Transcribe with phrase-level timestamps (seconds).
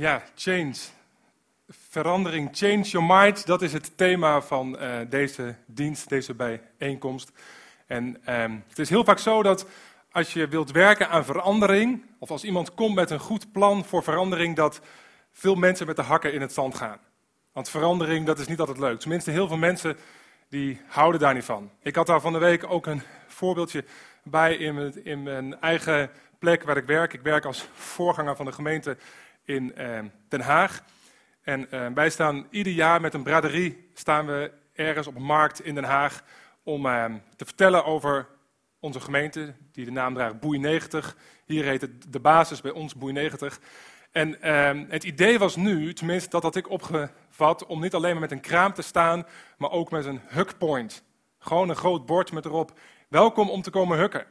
[0.00, 0.74] Ja, change.
[1.68, 7.32] Verandering, change your mind, dat is het thema van uh, deze dienst, deze bijeenkomst.
[7.86, 9.66] En uh, het is heel vaak zo dat
[10.10, 14.02] als je wilt werken aan verandering, of als iemand komt met een goed plan voor
[14.02, 14.80] verandering, dat
[15.32, 16.98] veel mensen met de hakken in het zand gaan.
[17.52, 19.00] Want verandering, dat is niet altijd leuk.
[19.00, 19.96] Tenminste, heel veel mensen
[20.48, 21.70] die houden daar niet van.
[21.82, 23.84] Ik had daar van de week ook een voorbeeldje
[24.22, 27.12] bij in mijn, in mijn eigen plek waar ik werk.
[27.12, 28.96] Ik werk als voorganger van de gemeente
[29.50, 29.98] in eh,
[30.28, 30.84] Den Haag.
[31.42, 35.64] En eh, wij staan ieder jaar met een braderie staan we ergens op een markt
[35.64, 36.22] in Den Haag
[36.62, 37.04] om eh,
[37.36, 38.28] te vertellen over
[38.80, 41.16] onze gemeente, die de naam draagt Boei 90.
[41.46, 43.60] Hier heet het de basis bij ons Boei 90.
[44.12, 44.36] En
[44.88, 48.40] het idee was nu, tenminste dat had ik opgevat, om niet alleen maar met een
[48.40, 49.26] kraam te staan,
[49.58, 51.02] maar ook met een hugpoint.
[51.38, 54.26] Gewoon een groot bord met erop, welkom om te komen hukken.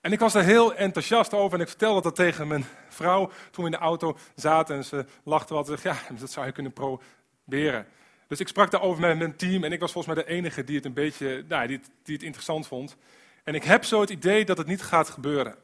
[0.00, 3.64] En ik was er heel enthousiast over en ik vertelde dat tegen mijn vrouw toen
[3.64, 4.76] we in de auto zaten.
[4.76, 7.86] En ze lachte wat en zei, ja, dat zou je kunnen proberen.
[8.26, 10.76] Dus ik sprak daarover met mijn team en ik was volgens mij de enige die
[10.76, 12.96] het een beetje, nou, die, het, die het interessant vond.
[13.44, 15.54] En ik heb zo het idee dat het niet gaat gebeuren.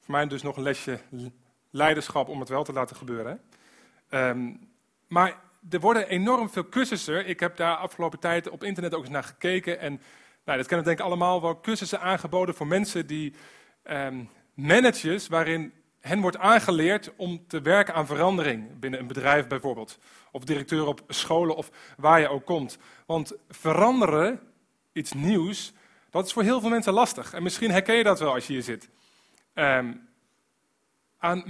[0.00, 1.00] Voor mij dus nog een lesje
[1.70, 3.40] leiderschap om het wel te laten gebeuren.
[4.08, 4.52] Ehm,
[5.08, 7.28] maar er worden enorm veel cursussen.
[7.28, 10.00] Ik heb daar afgelopen tijd op internet ook eens naar gekeken en
[10.44, 11.60] nou, dat kennen we denk ik allemaal wel.
[11.60, 13.34] Cursussen aangeboden voor mensen die
[13.84, 19.98] um, managers, waarin hen wordt aangeleerd om te werken aan verandering binnen een bedrijf bijvoorbeeld.
[20.30, 22.78] Of directeur op scholen of waar je ook komt.
[23.06, 24.40] Want veranderen,
[24.92, 25.72] iets nieuws,
[26.10, 27.32] dat is voor heel veel mensen lastig.
[27.32, 28.88] En misschien herken je dat wel als je hier zit.
[29.54, 30.08] Um,
[31.18, 31.44] aan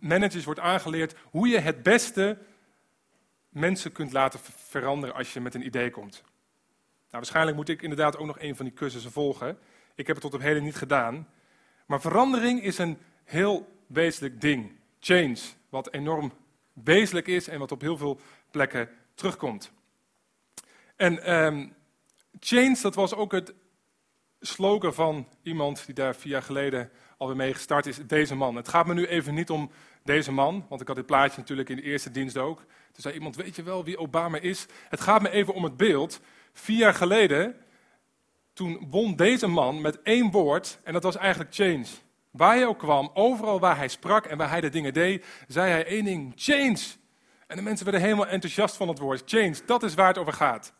[0.00, 2.38] managers wordt aangeleerd hoe je het beste
[3.48, 6.22] mensen kunt laten veranderen als je met een idee komt.
[7.12, 9.58] Nou, waarschijnlijk moet ik inderdaad ook nog een van die cursussen volgen.
[9.94, 11.28] Ik heb het tot op heden niet gedaan.
[11.86, 14.72] Maar verandering is een heel wezenlijk ding.
[15.00, 16.32] Change, wat enorm
[16.72, 19.72] wezenlijk is en wat op heel veel plekken terugkomt.
[20.96, 21.74] En um,
[22.40, 23.54] change, dat was ook het
[24.40, 28.56] slogan van iemand die daar vier jaar geleden alweer mee gestart is, deze man.
[28.56, 29.70] Het gaat me nu even niet om
[30.04, 32.58] deze man, want ik had dit plaatje natuurlijk in de eerste dienst ook.
[32.58, 34.66] Toen zei iemand, weet je wel wie Obama is?
[34.88, 36.20] Het gaat me even om het beeld
[36.52, 37.56] Vier jaar geleden,
[38.52, 41.86] toen won deze man met één woord, en dat was eigenlijk change.
[42.30, 45.70] Waar hij ook kwam, overal waar hij sprak en waar hij de dingen deed, zei
[45.70, 46.80] hij één ding, change.
[47.46, 49.54] En de mensen werden helemaal enthousiast van het woord change.
[49.66, 50.74] Dat is waar het over gaat.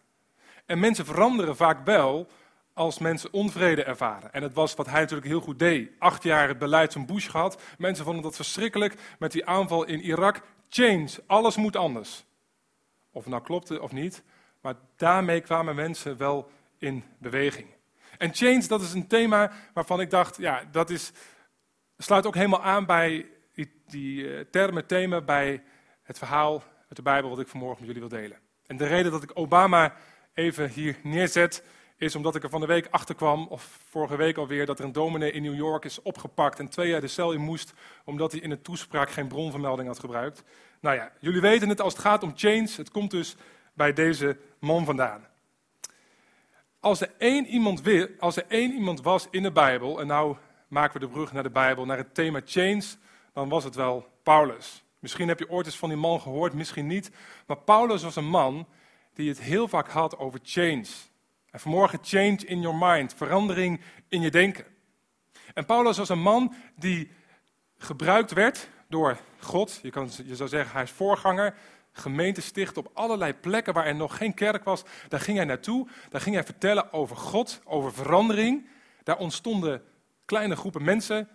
[0.66, 2.28] En mensen veranderen vaak wel
[2.74, 4.32] als mensen onvrede ervaren.
[4.32, 5.90] En dat was wat hij natuurlijk heel goed deed.
[5.98, 7.62] Acht jaar het beleid van Bush gehad.
[7.78, 10.42] Mensen vonden dat verschrikkelijk met die aanval in Irak.
[10.68, 12.24] Change, alles moet anders.
[13.10, 14.22] Of het nou klopte of niet,
[14.62, 17.66] maar daarmee kwamen mensen wel in beweging.
[18.18, 21.12] En change, dat is een thema waarvan ik dacht, ja, dat is,
[21.96, 23.26] sluit ook helemaal aan bij
[23.86, 25.62] die, uh, termen, thema, bij
[26.02, 28.38] het verhaal uit de Bijbel wat ik vanmorgen met jullie wil delen.
[28.66, 29.94] En de reden dat ik Obama
[30.34, 31.64] even hier neerzet,
[31.96, 34.84] is omdat ik er van de week achter kwam, of vorige week alweer, dat er
[34.84, 37.72] een dominee in New York is opgepakt en twee jaar de cel in moest,
[38.04, 40.42] omdat hij in een toespraak geen bronvermelding had gebruikt.
[40.80, 42.68] Nou ja, jullie weten het als het gaat om change.
[42.76, 43.36] Het komt dus
[43.72, 45.26] bij deze man vandaan.
[46.80, 47.82] Als er één iemand,
[48.18, 50.36] als er één iemand was in de Bijbel, en nou
[50.68, 52.84] maken we de brug naar de Bijbel, naar het thema change,
[53.32, 54.84] dan was het wel Paulus.
[54.98, 57.10] Misschien heb je ooit eens van die man gehoord, misschien niet.
[57.46, 58.66] Maar Paulus was een man
[59.14, 60.86] die het heel vaak had over change.
[61.50, 64.64] En vanmorgen change in your mind, verandering in je denken.
[65.54, 67.10] En Paulus was een man die
[67.78, 69.78] gebruikt werd door God.
[69.82, 71.54] Je, kan, je zou zeggen, hij is voorganger
[71.92, 74.82] gemeente stichten op allerlei plekken waar er nog geen kerk was.
[75.08, 78.68] Daar ging hij naartoe, daar ging hij vertellen over God, over verandering.
[79.02, 79.82] Daar ontstonden
[80.24, 81.28] kleine groepen mensen.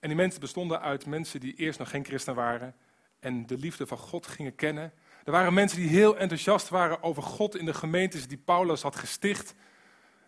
[0.00, 2.74] En die mensen bestonden uit mensen die eerst nog geen christen waren
[3.20, 4.92] en de liefde van God gingen kennen.
[5.24, 8.96] Er waren mensen die heel enthousiast waren over God in de gemeentes die Paulus had
[8.96, 9.54] gesticht.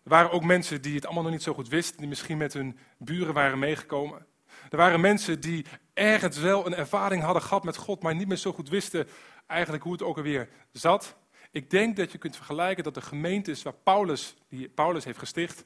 [0.05, 2.53] Er waren ook mensen die het allemaal nog niet zo goed wisten, die misschien met
[2.53, 4.27] hun buren waren meegekomen.
[4.71, 5.65] Er waren mensen die
[5.95, 9.09] ergens wel een ervaring hadden gehad met God, maar niet meer zo goed wisten
[9.49, 11.17] eigenlijk hoe het ook alweer zat.
[11.51, 15.65] Ik denk dat je kunt vergelijken dat de gemeentes waar Paulus, die Paulus heeft gesticht,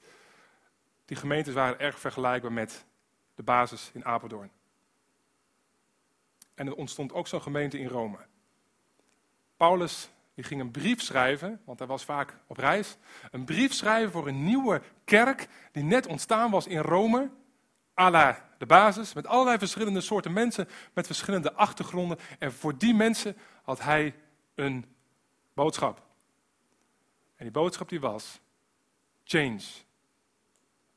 [1.05, 2.85] die gemeentes waren erg vergelijkbaar met
[3.35, 4.51] de basis in Apeldoorn.
[6.55, 8.19] En er ontstond ook zo'n gemeente in Rome.
[9.57, 12.97] Paulus die ging een brief schrijven, want hij was vaak op reis.
[13.31, 17.31] Een brief schrijven voor een nieuwe kerk die net ontstaan was in Rome.
[18.01, 22.19] à la de basis, met allerlei verschillende soorten mensen, met verschillende achtergronden.
[22.39, 24.15] En voor die mensen had hij
[24.55, 24.85] een
[25.55, 26.03] boodschap.
[27.37, 28.41] En die boodschap die was,
[29.25, 29.63] change.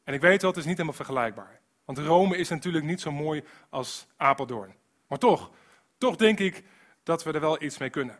[0.04, 1.60] En ik weet wel, het is niet helemaal vergelijkbaar.
[1.86, 4.76] Want Rome is natuurlijk niet zo mooi als Apeldoorn.
[5.08, 5.52] Maar toch,
[5.98, 6.64] Toch denk ik
[7.04, 8.20] dat we er wel iets mee kunnen.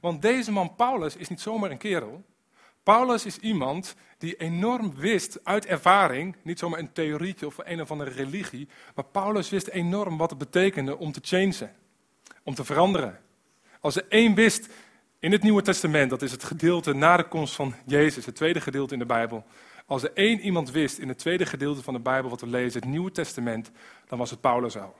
[0.00, 2.24] Want deze man Paulus is niet zomaar een kerel.
[2.82, 7.90] Paulus is iemand die enorm wist uit ervaring, niet zomaar een theorietje of een of
[7.90, 11.76] andere religie, maar Paulus wist enorm wat het betekende om te changen,
[12.42, 13.20] om te veranderen.
[13.80, 14.68] Als er één wist
[15.18, 18.60] in het Nieuwe Testament, dat is het gedeelte na de komst van Jezus, het tweede
[18.60, 19.44] gedeelte in de Bijbel.
[19.86, 22.80] Als er één iemand wist in het tweede gedeelte van de Bijbel wat we lezen,
[22.80, 23.70] het Nieuwe Testament,
[24.08, 24.96] dan was het Paulus al.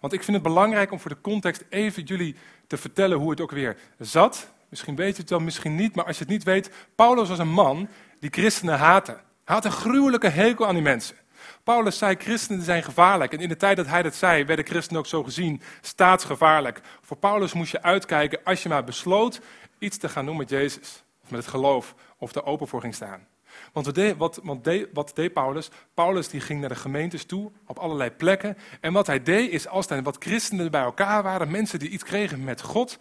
[0.00, 2.36] Want ik vind het belangrijk om voor de context even jullie
[2.66, 4.48] te vertellen hoe het ook weer zat.
[4.68, 7.38] Misschien weet je het wel, misschien niet, maar als je het niet weet, Paulus was
[7.38, 7.88] een man
[8.20, 9.12] die christenen haatte.
[9.44, 11.16] Hij had een gruwelijke hekel aan die mensen.
[11.62, 13.32] Paulus zei, christenen zijn gevaarlijk.
[13.32, 16.80] En in de tijd dat hij dat zei, werden christenen ook zo gezien staatsgevaarlijk.
[17.00, 19.40] Voor Paulus moest je uitkijken als je maar besloot
[19.78, 21.04] iets te gaan doen met Jezus.
[21.22, 23.26] Of met het geloof, of er open voor ging staan.
[23.72, 25.70] Want wat deed, wat, deed Paulus?
[25.94, 28.58] Paulus die ging naar de gemeentes toe, op allerlei plekken.
[28.80, 32.04] En wat hij deed is, als er wat christenen bij elkaar waren, mensen die iets
[32.04, 32.98] kregen met God,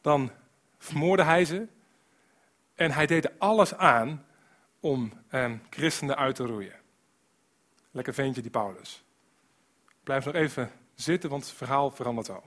[0.00, 0.30] dan
[0.78, 1.66] vermoordde hij ze.
[2.74, 4.24] En hij deed alles aan
[4.80, 6.79] om eh, christenen uit te roeien.
[7.90, 9.04] Lekker ventje die Paulus.
[10.04, 12.42] Blijf nog even zitten, want het verhaal verandert al.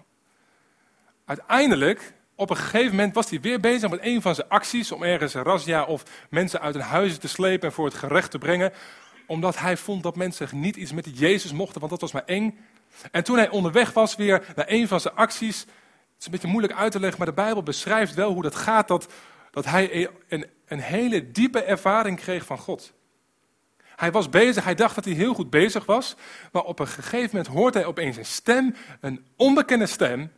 [1.25, 5.03] Uiteindelijk, op een gegeven moment, was hij weer bezig met een van zijn acties om
[5.03, 8.73] ergens een of mensen uit hun huizen te slepen en voor het gerecht te brengen.
[9.27, 12.59] Omdat hij vond dat mensen niet iets met Jezus mochten, want dat was maar eng.
[13.11, 15.69] En toen hij onderweg was weer naar een van zijn acties, het
[16.19, 18.87] is een beetje moeilijk uit te leggen, maar de Bijbel beschrijft wel hoe dat gaat,
[18.87, 19.13] dat,
[19.51, 22.93] dat hij een, een hele diepe ervaring kreeg van God.
[23.95, 26.15] Hij was bezig, hij dacht dat hij heel goed bezig was,
[26.51, 30.31] maar op een gegeven moment hoort hij opeens een stem, een onbekende stem,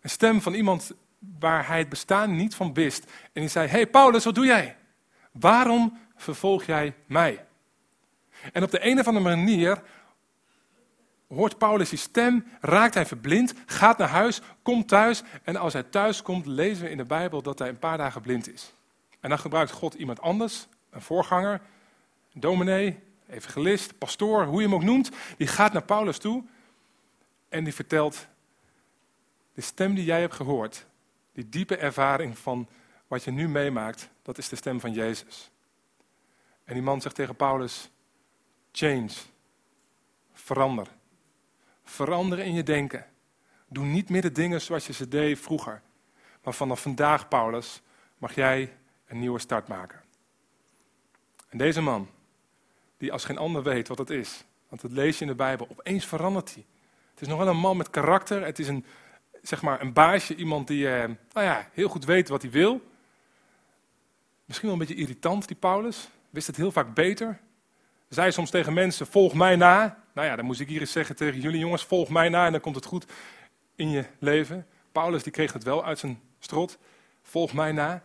[0.00, 0.92] een stem van iemand
[1.38, 3.04] waar hij het bestaan niet van wist.
[3.32, 4.76] En die zei, hey Paulus, wat doe jij?
[5.32, 7.44] Waarom vervolg jij mij?
[8.52, 9.82] En op de een of andere manier
[11.28, 15.22] hoort Paulus die stem, raakt hij verblind, gaat naar huis, komt thuis.
[15.42, 18.20] En als hij thuis komt, lezen we in de Bijbel dat hij een paar dagen
[18.20, 18.72] blind is.
[19.20, 21.60] En dan gebruikt God iemand anders, een voorganger,
[22.32, 22.98] dominee,
[23.28, 25.10] evangelist, pastoor, hoe je hem ook noemt.
[25.36, 26.44] Die gaat naar Paulus toe
[27.48, 28.26] en die vertelt,
[29.54, 30.86] de stem die jij hebt gehoord,
[31.32, 32.68] die diepe ervaring van
[33.06, 35.50] wat je nu meemaakt, dat is de stem van Jezus.
[36.64, 37.90] En die man zegt tegen Paulus,
[38.72, 39.10] change,
[40.32, 40.88] verander.
[41.84, 43.06] Verander in je denken.
[43.68, 45.82] Doe niet meer de dingen zoals je ze deed vroeger.
[46.42, 47.82] Maar vanaf vandaag, Paulus,
[48.18, 48.76] mag jij
[49.06, 50.00] een nieuwe start maken.
[51.48, 52.08] En deze man,
[53.00, 55.66] die als geen ander weet wat het is, want dat lees je in de Bijbel,
[55.70, 56.64] opeens verandert hij.
[57.10, 58.84] Het is nog wel een man met karakter, het is een,
[59.42, 62.80] zeg maar een baasje, iemand die eh, nou ja, heel goed weet wat hij wil.
[64.44, 67.40] Misschien wel een beetje irritant, die Paulus, wist het heel vaak beter.
[68.08, 70.02] Zei soms tegen mensen, volg mij na.
[70.12, 72.52] Nou ja, dan moest ik hier eens zeggen tegen jullie jongens, volg mij na en
[72.52, 73.06] dan komt het goed
[73.74, 74.66] in je leven.
[74.92, 76.78] Paulus die kreeg het wel uit zijn strot,
[77.22, 78.02] volg mij na.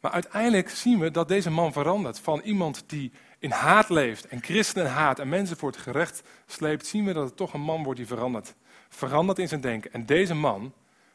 [0.00, 2.18] Maar uiteindelijk zien we dat deze man verandert.
[2.18, 3.12] Van iemand die
[3.46, 7.24] in haat leeft en christenen haat en mensen voor het gerecht sleept, zien we dat
[7.24, 8.54] het toch een man wordt die verandert.
[8.88, 9.92] Verandert in zijn denken.
[9.92, 10.72] En deze man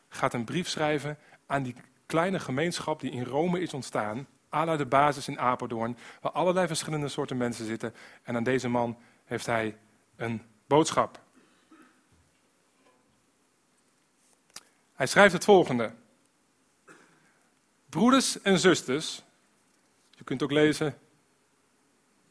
[0.10, 1.76] gaat een brief schrijven aan die
[2.06, 7.08] kleine gemeenschap die in Rome is ontstaan, à de basis in Apeldoorn, waar allerlei verschillende
[7.08, 7.94] soorten mensen zitten.
[8.24, 9.78] En aan deze man heeft hij
[10.16, 11.20] een boodschap.
[14.94, 15.94] Hij schrijft het volgende.
[17.90, 19.24] Broeders en zusters,
[20.10, 20.96] je kunt ook lezen,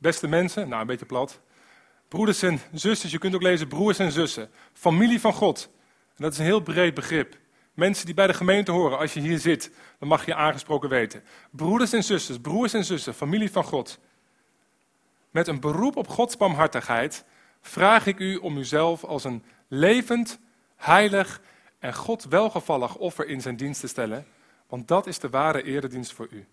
[0.01, 1.41] beste mensen, nou een beetje plat.
[2.09, 4.51] Broeders en zusters, je kunt ook lezen broers en zussen.
[4.73, 5.71] Familie van God.
[6.17, 7.39] En dat is een heel breed begrip.
[7.75, 11.23] Mensen die bij de gemeente horen, als je hier zit, dan mag je aangesproken weten.
[11.51, 13.99] Broeders en zusters, broers en zussen, familie van God.
[15.31, 17.25] Met een beroep op Gods barmhartigheid
[17.61, 20.39] vraag ik u om uzelf als een levend,
[20.77, 21.41] heilig
[21.79, 24.27] en God welgevallig offer in zijn dienst te stellen
[24.71, 26.47] want dat is de ware eredienst voor u.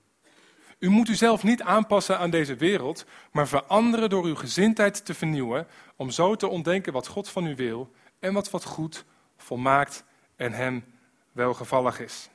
[0.79, 5.67] U moet uzelf niet aanpassen aan deze wereld, maar veranderen door uw gezindheid te vernieuwen,
[5.95, 9.05] om zo te ontdenken wat God van u wil en wat wat goed,
[9.37, 10.03] volmaakt
[10.35, 10.85] en hem
[11.31, 12.29] welgevallig is.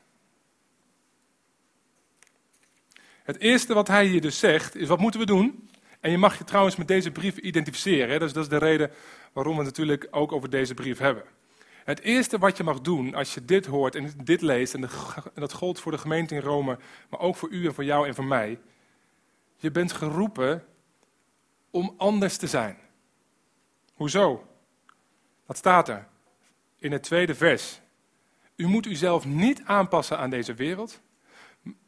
[3.22, 5.68] Het eerste wat hij hier dus zegt, is wat moeten we doen?
[6.00, 8.20] En je mag je trouwens met deze brief identificeren.
[8.20, 8.90] Dus dat is de reden
[9.32, 11.24] waarom we het natuurlijk ook over deze brief hebben.
[11.84, 14.88] Het eerste wat je mag doen als je dit hoort en dit leest, en,
[15.34, 16.78] dat gold voor de gemeente in Rome,
[17.10, 18.60] maar ook voor u en voor jou en voor mij.
[19.56, 20.64] Je bent geroepen
[21.70, 22.76] om anders te zijn.
[23.94, 24.46] Hoezo?
[25.46, 26.08] Dat staat er
[26.78, 27.80] in het tweede vers.
[28.56, 31.00] U moet uzelf niet aanpassen aan deze wereld,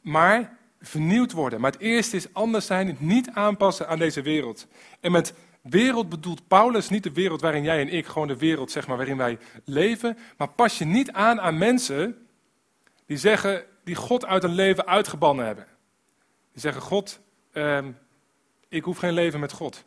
[0.01, 1.61] maar vernieuwd worden.
[1.61, 4.67] Maar het eerste is anders zijn, niet aanpassen aan deze wereld.
[5.01, 5.35] En met
[5.71, 8.97] wereld bedoelt Paulus niet de wereld waarin jij en ik, gewoon de wereld zeg maar,
[8.97, 10.19] waarin wij leven.
[10.37, 12.27] Maar pas je niet aan aan mensen
[13.07, 15.67] die zeggen, die God uit een leven uitgebannen hebben.
[16.53, 17.21] Die zeggen, God,
[17.53, 17.91] ehm,
[18.69, 19.85] ik hoef geen leven met God.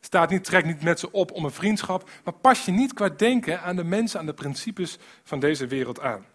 [0.00, 3.08] Staat niet, trek niet met ze op om een vriendschap, maar pas je niet qua
[3.08, 6.26] denken aan de mensen, aan de principes van deze wereld aan.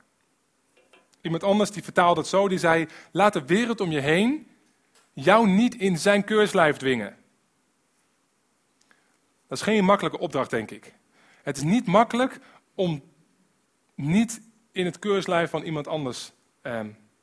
[1.21, 4.47] Iemand anders die vertaalde het zo, die zei, laat de wereld om je heen
[5.13, 7.17] jou niet in zijn keurslijf dwingen.
[9.51, 10.93] Dat is geen makkelijke opdracht, denk ik.
[11.43, 12.39] Het is niet makkelijk
[12.75, 13.03] om
[13.95, 14.41] niet
[14.71, 16.31] in het keurslijf van iemand anders
[16.61, 16.79] eh,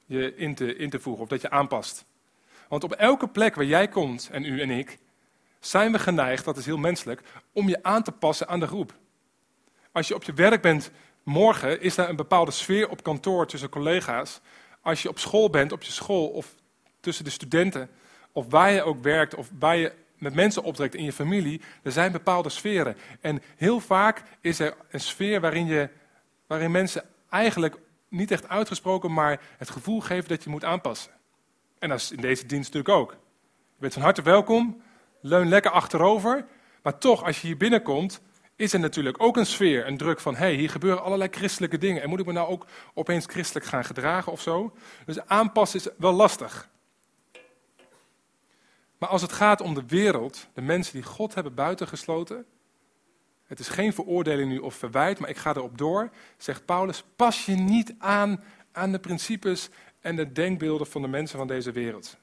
[0.07, 2.05] je in te, in te voegen of dat je aanpast.
[2.69, 4.99] Want op elke plek waar jij komt, en u en ik,
[5.61, 8.95] zijn we geneigd, dat is heel menselijk, om je aan te passen aan de groep.
[9.93, 10.91] Als je op je werk bent
[11.23, 14.41] morgen, is daar een bepaalde sfeer op kantoor tussen collega's.
[14.81, 16.55] Als je op school bent, op je school of
[17.01, 17.91] tussen de studenten,
[18.33, 21.93] of waar je ook werkt, of waar je met mensen optrekt in je familie, er
[21.93, 22.97] zijn bepaalde sferen.
[23.21, 25.89] En heel vaak is er een sfeer waarin, je,
[26.47, 27.77] waarin mensen eigenlijk
[28.09, 31.13] niet echt uitgesproken, maar het gevoel geven dat je moet aanpassen.
[31.79, 33.11] En dat is in deze dienst natuurlijk ook.
[33.11, 34.83] Je bent van harte welkom,
[35.21, 36.47] leun lekker achterover,
[36.83, 38.21] maar toch, als je hier binnenkomt,
[38.57, 41.79] is er natuurlijk ook een sfeer, een druk van, hé, hey, hier gebeuren allerlei christelijke
[41.79, 42.03] dingen.
[42.03, 44.77] En moet ik me nou ook opeens christelijk gaan gedragen of zo?
[45.07, 46.69] Dus aanpassen is wel lastig.
[48.99, 52.47] Maar als het gaat om de wereld, de mensen die God hebben buitengesloten,
[53.47, 57.47] het is geen veroordeling nu of verwijt, maar ik ga erop door, zegt Paulus, pas
[57.47, 59.69] je niet aan aan de principes
[60.01, 62.17] en de denkbeelden van de mensen van deze wereld.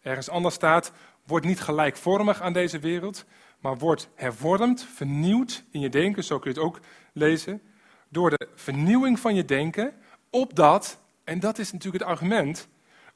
[0.00, 0.92] Ergens anders staat,
[1.24, 3.24] word niet gelijkvormig aan deze wereld,
[3.60, 6.80] maar word hervormd, vernieuwd in je denken, zo kun je het ook
[7.12, 7.62] lezen,
[8.08, 9.94] door de vernieuwing van je denken,
[10.30, 12.68] opdat, en dat is natuurlijk het argument,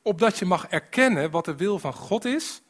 [0.03, 2.63] opdat je mag erkennen wat de wil van God is,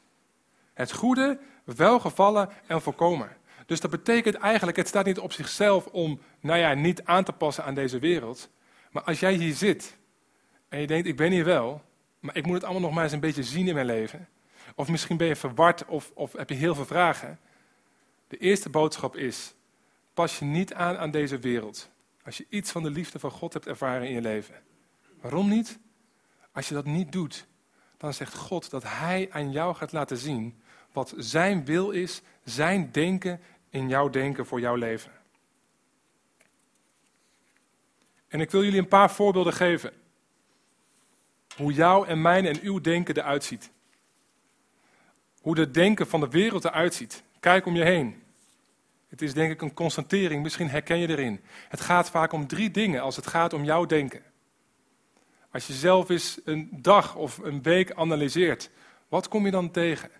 [0.75, 3.37] het goede, welgevallen en volkomen.
[3.67, 7.33] Dus dat betekent eigenlijk, het staat niet op zichzelf om, nou ja, niet aan te
[7.33, 8.51] passen aan deze wereld.
[8.91, 9.99] Maar als jij hier zit
[10.69, 11.83] en je denkt, ik ben hier wel,
[12.21, 14.29] maar ik moet het allemaal nog maar eens een beetje zien in mijn leven.
[14.75, 17.39] Of misschien ben je verward of, of heb je heel veel vragen.
[18.29, 19.55] De eerste boodschap is,
[20.15, 21.91] pas je niet aan aan deze wereld.
[22.25, 24.55] Als je iets van de liefde van God hebt ervaren in je leven.
[25.21, 25.79] Waarom niet?
[26.53, 27.47] Als je dat niet doet,
[27.97, 32.93] dan zegt God dat Hij aan jou gaat laten zien wat Zijn wil is, Zijn
[32.93, 33.41] denken
[33.71, 35.13] in jouw denken voor jouw leven.
[38.29, 39.93] En ik wil jullie een paar voorbeelden geven.
[41.57, 43.71] Hoe jouw en mijn en uw denken eruit ziet.
[45.41, 47.23] Hoe het denken van de wereld eruit ziet.
[47.41, 48.23] Kijk om je heen.
[49.09, 51.41] Het is denk ik een constatering, misschien herken je erin.
[51.69, 54.23] Het gaat vaak om drie dingen als het gaat om jouw denken.
[55.53, 58.71] Als je zelf eens een dag of een week analyseert,
[59.09, 60.11] wat kom je dan tegen?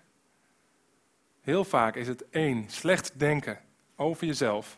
[1.41, 3.59] Heel vaak is het één, slecht denken
[3.95, 4.77] over jezelf,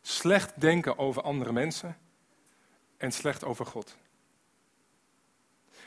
[0.00, 1.96] slecht denken over andere mensen
[2.96, 3.96] en slecht over God.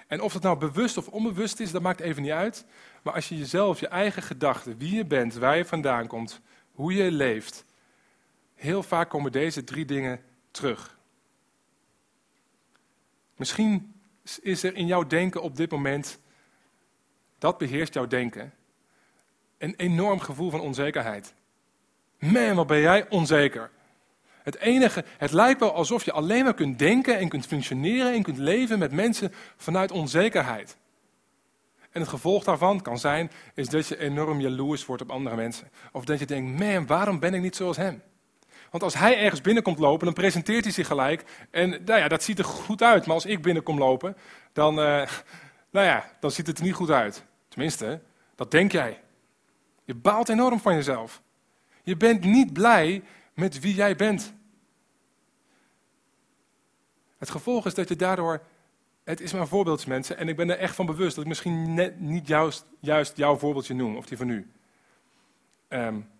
[0.07, 2.65] En of het nou bewust of onbewust is, dat maakt even niet uit.
[3.03, 6.41] Maar als je jezelf, je eigen gedachten, wie je bent, waar je vandaan komt,
[6.71, 7.65] hoe je leeft,
[8.53, 10.97] heel vaak komen deze drie dingen terug.
[13.35, 14.01] Misschien
[14.41, 16.19] is er in jouw denken op dit moment,
[17.37, 18.53] dat beheerst jouw denken,
[19.57, 21.33] een enorm gevoel van onzekerheid.
[22.19, 23.71] Man, wat ben jij onzeker.
[24.43, 28.23] Het enige, het lijkt wel alsof je alleen maar kunt denken en kunt functioneren en
[28.23, 30.77] kunt leven met mensen vanuit onzekerheid.
[31.91, 35.69] En het gevolg daarvan kan zijn, is dat je enorm jaloers wordt op andere mensen.
[35.91, 38.01] Of dat je denkt, man, waarom ben ik niet zoals hem?
[38.75, 41.23] Want als hij ergens binnenkomt lopen, dan presenteert hij zich gelijk.
[41.51, 43.05] En nou ja, dat ziet er goed uit.
[43.05, 44.17] Maar als ik binnenkom lopen,
[44.53, 45.09] dan, uh,
[45.69, 47.25] nou ja, dan ziet het er niet goed uit.
[47.47, 48.01] Tenminste,
[48.35, 49.01] dat denk jij.
[49.83, 51.21] Je baalt enorm van jezelf.
[51.83, 53.03] Je bent niet blij
[53.33, 54.33] met wie jij bent.
[57.17, 58.41] Het gevolg is dat je daardoor,
[59.03, 61.29] het is maar een voorbeeldje mensen, en ik ben er echt van bewust dat ik
[61.29, 64.51] misschien net niet juist, juist jouw voorbeeldje noem, of die van nu.
[65.69, 66.13] Um,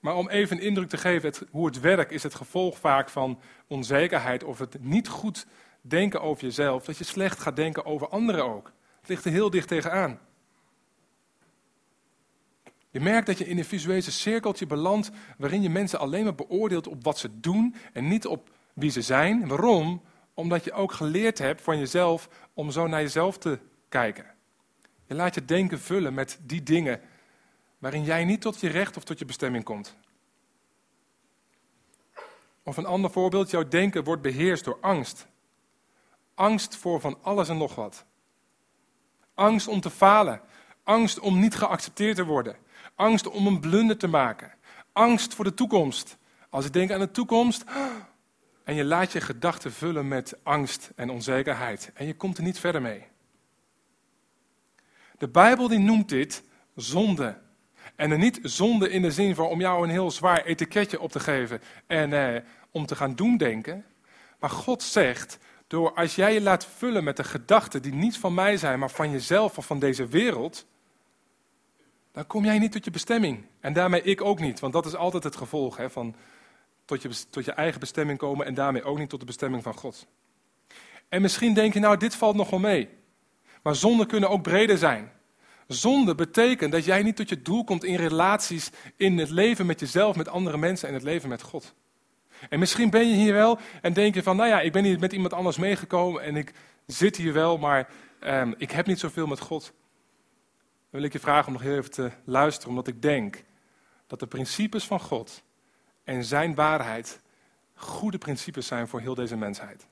[0.00, 3.08] maar om even een indruk te geven het, hoe het werkt, is het gevolg vaak
[3.08, 5.46] van onzekerheid of het niet goed
[5.80, 8.72] denken over jezelf, dat je slecht gaat denken over anderen ook.
[9.00, 10.18] Het ligt er heel dicht tegenaan.
[12.90, 16.86] Je merkt dat je in een visuele cirkeltje belandt waarin je mensen alleen maar beoordeelt
[16.86, 19.48] op wat ze doen en niet op wie ze zijn.
[19.48, 20.02] Waarom?
[20.34, 24.24] Omdat je ook geleerd hebt van jezelf om zo naar jezelf te kijken.
[25.06, 27.00] Je laat je denken vullen met die dingen
[27.78, 29.96] waarin jij niet tot je recht of tot je bestemming komt.
[32.62, 35.26] Of een ander voorbeeld, jouw denken wordt beheerst door angst.
[36.34, 38.04] Angst voor van alles en nog wat.
[39.34, 40.40] Angst om te falen.
[40.82, 42.56] Angst om niet geaccepteerd te worden.
[42.94, 44.52] Angst om een blunder te maken.
[44.92, 46.16] Angst voor de toekomst.
[46.50, 47.64] Als ik denk aan de toekomst.
[48.64, 51.90] En je laat je gedachten vullen met angst en onzekerheid.
[51.94, 53.06] En je komt er niet verder mee.
[55.18, 56.42] De Bijbel die noemt dit
[56.74, 57.40] zonde.
[57.98, 61.10] En er niet zonde in de zin van om jou een heel zwaar etiketje op
[61.10, 63.84] te geven en eh, om te gaan doen denken.
[64.38, 68.34] Maar God zegt, door als jij je laat vullen met de gedachten die niet van
[68.34, 70.66] mij zijn, maar van jezelf of van deze wereld,
[72.12, 73.44] dan kom jij niet tot je bestemming.
[73.60, 76.14] En daarmee ik ook niet, want dat is altijd het gevolg hè, van
[76.84, 79.74] tot je, tot je eigen bestemming komen en daarmee ook niet tot de bestemming van
[79.74, 80.06] God.
[81.08, 82.88] En misschien denk je, nou, dit valt nog wel mee.
[83.62, 85.12] Maar zonden kunnen ook breder zijn.
[85.68, 89.80] Zonde betekent dat jij niet tot je doel komt in relaties, in het leven met
[89.80, 91.74] jezelf, met andere mensen en het leven met God.
[92.48, 94.98] En misschien ben je hier wel en denk je van, nou ja, ik ben hier
[94.98, 96.52] met iemand anders meegekomen en ik
[96.86, 97.88] zit hier wel, maar
[98.20, 99.62] ehm, ik heb niet zoveel met God.
[99.62, 103.44] Dan wil ik je vragen om nog heel even te luisteren, omdat ik denk
[104.06, 105.42] dat de principes van God
[106.04, 107.20] en zijn waarheid
[107.74, 109.86] goede principes zijn voor heel deze mensheid.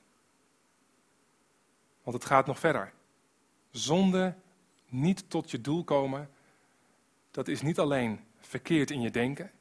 [2.03, 2.93] Want het gaat nog verder.
[3.71, 4.35] Zonde
[4.89, 6.29] niet tot je doel komen,
[7.31, 9.51] dat is niet alleen verkeerd in je denken.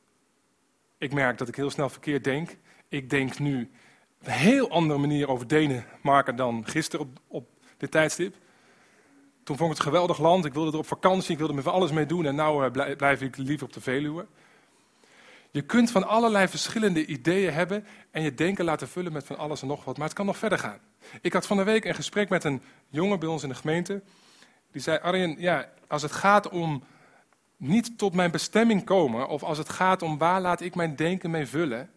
[0.98, 2.56] Ik merk dat ik heel snel verkeerd denk.
[2.88, 3.70] Ik denk nu
[4.22, 8.34] een heel andere manier over Denemarken dan gisteren op, op dit tijdstip.
[9.42, 10.44] Toen vond ik het geweldig land.
[10.44, 12.26] Ik wilde er op vakantie, ik wilde er alles mee doen.
[12.26, 14.26] En nu uh, blijf ik liever op de Veluwe.
[15.50, 19.62] Je kunt van allerlei verschillende ideeën hebben en je denken laten vullen met van alles
[19.62, 19.96] en nog wat.
[19.96, 20.78] Maar het kan nog verder gaan.
[21.20, 24.02] Ik had van de week een gesprek met een jongen bij ons in de gemeente.
[24.76, 26.82] Die zei, Arjen, ja, als het gaat om
[27.56, 31.30] niet tot mijn bestemming komen, of als het gaat om waar laat ik mijn denken
[31.30, 31.90] mee vullen.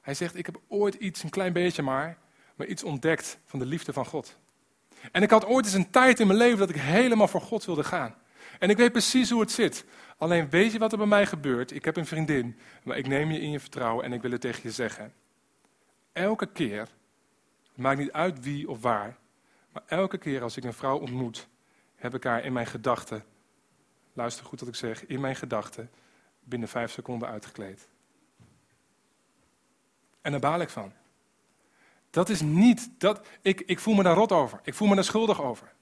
[0.00, 2.18] Hij zegt, ik heb ooit iets, een klein beetje maar,
[2.56, 4.38] maar iets ontdekt van de liefde van God.
[5.12, 7.64] En ik had ooit eens een tijd in mijn leven dat ik helemaal voor God
[7.64, 8.14] wilde gaan.
[8.58, 9.84] En ik weet precies hoe het zit.
[10.18, 11.70] Alleen weet je wat er bij mij gebeurt?
[11.70, 14.40] Ik heb een vriendin, maar ik neem je in je vertrouwen en ik wil het
[14.40, 15.12] tegen je zeggen.
[16.12, 19.16] Elke keer, het maakt niet uit wie of waar,
[19.72, 21.48] maar elke keer als ik een vrouw ontmoet,
[22.00, 23.24] heb ik haar in mijn gedachten,
[24.12, 25.90] luister goed wat ik zeg, in mijn gedachten
[26.44, 27.88] binnen vijf seconden uitgekleed.
[30.20, 30.92] En daar baal ik van.
[32.10, 34.60] Dat is niet, dat, ik, ik voel me daar rot over.
[34.62, 35.72] Ik voel me daar schuldig over.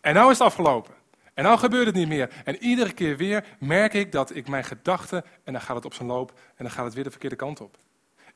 [0.00, 0.94] En nou is het afgelopen.
[1.34, 2.42] En nou gebeurt het niet meer.
[2.44, 5.94] En iedere keer weer merk ik dat ik mijn gedachten, en dan gaat het op
[5.94, 7.78] zijn loop, en dan gaat het weer de verkeerde kant op.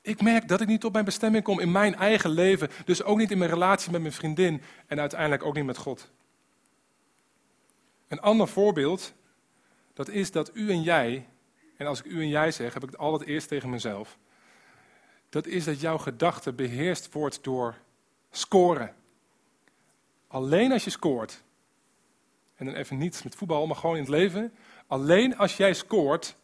[0.03, 3.19] Ik merk dat ik niet tot mijn bestemming kom in mijn eigen leven, dus ook
[3.19, 6.11] niet in mijn relatie met mijn vriendin en uiteindelijk ook niet met God.
[8.09, 9.15] Een ander voorbeeld,
[9.95, 11.29] dat is dat u en jij,
[11.77, 14.19] en als ik u en jij zeg, heb ik het altijd eerst tegen mezelf.
[15.29, 17.75] Dat is dat jouw gedachte beheerst wordt door
[18.31, 18.95] scoren.
[20.27, 21.43] Alleen als je scoort,
[22.57, 24.55] en dan even niet met voetbal, maar gewoon in het leven.
[24.87, 26.37] Alleen als jij scoort,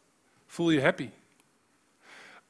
[0.47, 1.09] voel je happy.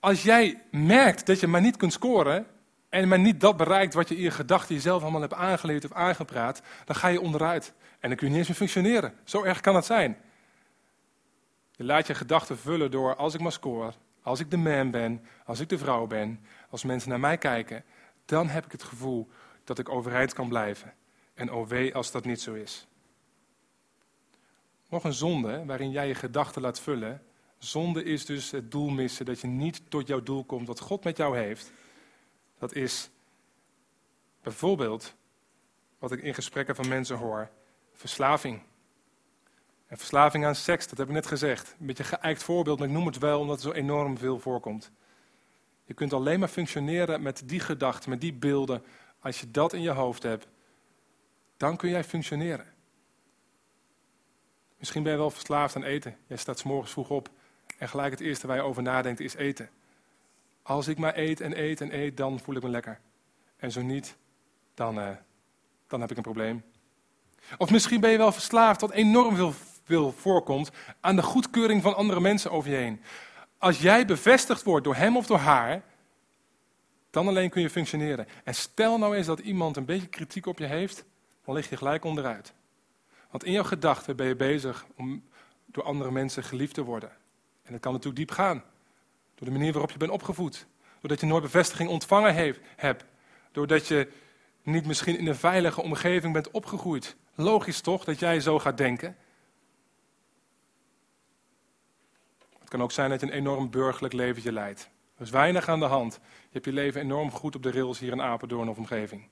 [0.00, 2.46] Als jij merkt dat je maar niet kunt scoren
[2.95, 5.93] en maar niet dat bereikt wat je in je gedachten jezelf allemaal hebt aangeleerd of
[5.93, 7.73] aangepraat, dan ga je onderuit.
[8.01, 9.15] En dan kun je niet eens meer functioneren.
[9.25, 10.17] Zo erg kan het zijn.
[11.71, 15.25] Je laat je gedachten vullen door als ik maar score, als ik de man ben,
[15.45, 17.85] als ik de vrouw ben, als mensen naar mij kijken,
[18.25, 19.29] dan heb ik het gevoel
[19.65, 20.93] dat ik overeind kan blijven.
[21.35, 22.87] En oh wee als dat niet zo is.
[24.89, 27.23] Nog een zonde waarin jij je gedachten laat vullen.
[27.59, 31.05] Zonde is dus het doel missen, dat je niet tot jouw doel komt wat God
[31.05, 31.73] met jou heeft.
[32.64, 33.11] Dat is
[34.42, 35.14] bijvoorbeeld,
[35.98, 37.50] wat ik in gesprekken van mensen hoor,
[37.92, 38.62] verslaving.
[39.87, 41.77] En verslaving aan seks, dat heb ik net gezegd.
[41.81, 44.92] Een beetje geëikt voorbeeld, maar ik noem het wel omdat het zo enorm veel voorkomt.
[45.85, 48.85] Je kunt alleen maar functioneren met die gedachten, met die beelden.
[49.20, 50.46] Als je dat in je hoofd hebt,
[51.57, 52.72] dan kun jij functioneren.
[54.79, 56.16] Misschien ben je wel verslaafd aan eten.
[56.27, 57.31] Jij staat s morgens vroeg op
[57.79, 59.70] en gelijk het eerste waar je over nadenkt is eten.
[60.66, 63.00] Als ik maar eet en eet en eet, dan voel ik me lekker.
[63.57, 64.16] En zo niet,
[64.74, 65.09] dan, uh,
[65.87, 66.64] dan heb ik een probleem.
[67.59, 69.53] Of misschien ben je wel verslaafd, wat enorm veel,
[69.85, 73.03] veel voorkomt, aan de goedkeuring van andere mensen over je heen.
[73.59, 75.83] Als jij bevestigd wordt door hem of door haar,
[77.11, 78.27] dan alleen kun je functioneren.
[78.44, 81.05] En stel nou eens dat iemand een beetje kritiek op je heeft,
[81.44, 82.53] dan lig je gelijk onderuit.
[83.31, 85.24] Want in jouw gedachten ben je bezig om
[85.66, 87.11] door andere mensen geliefd te worden.
[87.62, 88.62] En dat kan natuurlijk diep gaan.
[89.45, 90.67] Door de manier waarop je bent opgevoed.
[91.01, 93.05] Doordat je nooit bevestiging ontvangen heeft, hebt.
[93.53, 94.09] Doordat je
[94.63, 97.17] niet misschien in een veilige omgeving bent opgegroeid.
[97.35, 99.17] Logisch toch dat jij zo gaat denken?
[102.59, 104.91] Het kan ook zijn dat je een enorm burgerlijk leventje leidt.
[105.17, 106.15] Er is weinig aan de hand.
[106.23, 109.29] Je hebt je leven enorm goed op de rails hier in Apeldoorn of omgeving.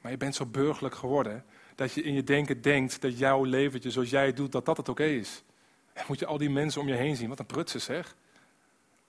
[0.00, 3.90] Maar je bent zo burgerlijk geworden dat je in je denken denkt dat jouw leventje
[3.90, 5.42] zoals jij het doet, dat dat het oké is.
[5.92, 8.16] En moet je al die mensen om je heen zien, wat een prutsen zeg.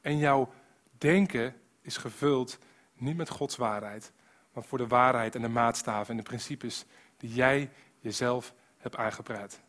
[0.02, 0.54] En jouw
[0.98, 2.58] denken is gevuld
[2.94, 4.12] niet met Gods waarheid,
[4.54, 6.86] maar voor de waarheid en de maatstaven en de principes
[7.18, 9.60] die jij jezelf hebt aangepraat.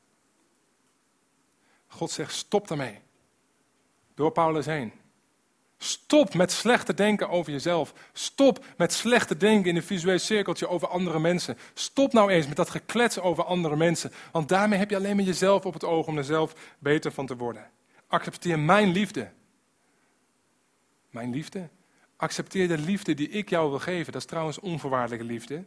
[1.87, 2.99] God zegt: stop daarmee.
[4.14, 4.93] Door Paulus heen.
[5.83, 7.93] Stop met slechte denken over jezelf.
[8.12, 11.59] Stop met slechte denken in een visueel cirkeltje over andere mensen.
[11.75, 14.12] Stop nou eens met dat geklets over andere mensen.
[14.33, 17.27] Want daarmee heb je alleen maar jezelf op het oog om er zelf beter van
[17.27, 17.71] te worden.
[18.07, 19.31] Accepteer mijn liefde.
[21.11, 21.68] Mijn liefde?
[22.16, 24.12] Accepteer de liefde die ik jou wil geven.
[24.12, 25.64] Dat is trouwens onvoorwaardelijke liefde.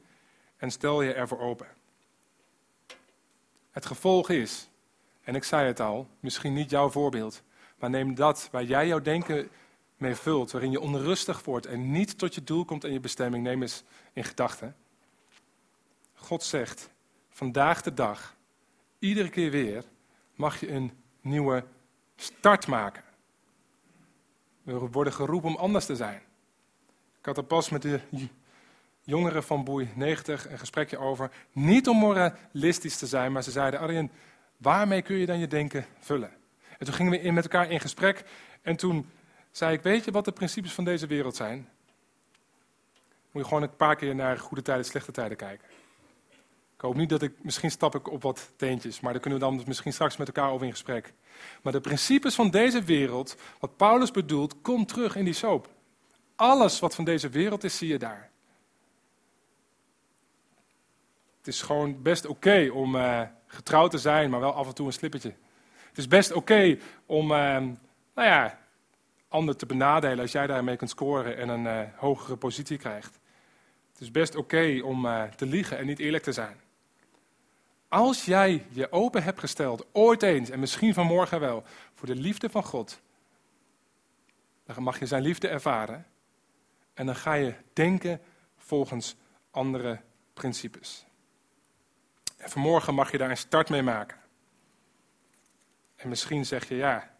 [0.58, 1.68] En stel je ervoor open.
[3.72, 4.70] Het gevolg is,
[5.24, 7.44] en ik zei het al, misschien niet jouw voorbeeld,
[7.78, 9.50] maar neem dat waar jij jouw denken
[9.98, 13.44] mee vult, waarin je onrustig wordt en niet tot je doel komt en je bestemming,
[13.44, 14.76] neem eens in gedachten.
[16.14, 16.90] God zegt,
[17.30, 18.36] vandaag de dag,
[19.00, 19.84] iedere keer weer,
[20.36, 21.64] mag je een nieuwe
[22.16, 23.04] start maken.
[24.64, 26.22] We worden geroepen om anders te zijn.
[27.20, 28.00] Ik had er pas met de
[29.02, 31.32] jongeren van Boei 90 een gesprekje over.
[31.52, 34.12] Niet om moralistisch te zijn, maar ze zeiden: Arjen,
[34.58, 36.32] waarmee kun je dan je denken vullen?
[36.80, 38.24] En toen gingen we met elkaar in gesprek.
[38.62, 39.10] En toen
[39.52, 41.70] zei ik: Weet je wat de principes van deze wereld zijn?
[43.32, 45.68] Moet je gewoon een paar keer naar goede tijden, slechte tijden kijken.
[46.76, 49.46] Ik hoop niet dat ik, misschien stap ik op wat teentjes, maar daar kunnen we
[49.46, 51.14] dan misschien straks met elkaar over in gesprek.
[51.62, 55.70] Maar de principes van deze wereld, wat Paulus bedoelt, komt terug in die soap.
[56.36, 58.32] Alles wat van deze wereld is, zie je daar.
[61.38, 64.86] Het is gewoon best oké om uh, getrouwd te zijn, maar wel af en toe
[64.86, 65.34] een slippertje.
[65.88, 67.38] Het is best oké om, uh,
[68.16, 68.60] nou ja,
[69.28, 73.20] anderen te benadelen als jij daarmee kunt scoren en een uh, hogere positie krijgt.
[73.92, 76.63] Het is best oké om te liegen en niet eerlijk te zijn.
[77.94, 82.50] Als jij je open hebt gesteld, ooit eens en misschien vanmorgen wel, voor de liefde
[82.50, 83.02] van God,
[84.66, 86.06] dan mag je zijn liefde ervaren
[86.94, 88.22] en dan ga je denken
[88.58, 89.16] volgens
[89.52, 90.02] andere
[90.34, 91.06] principes.
[92.38, 94.18] En vanmorgen mag je daar een start mee maken.
[95.96, 97.16] En misschien zeg je, ja,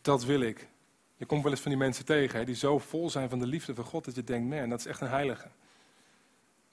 [0.00, 0.68] dat wil ik.
[1.16, 3.46] Je komt wel eens van die mensen tegen hè, die zo vol zijn van de
[3.46, 5.48] liefde van God dat je denkt, man, dat is echt een heilige.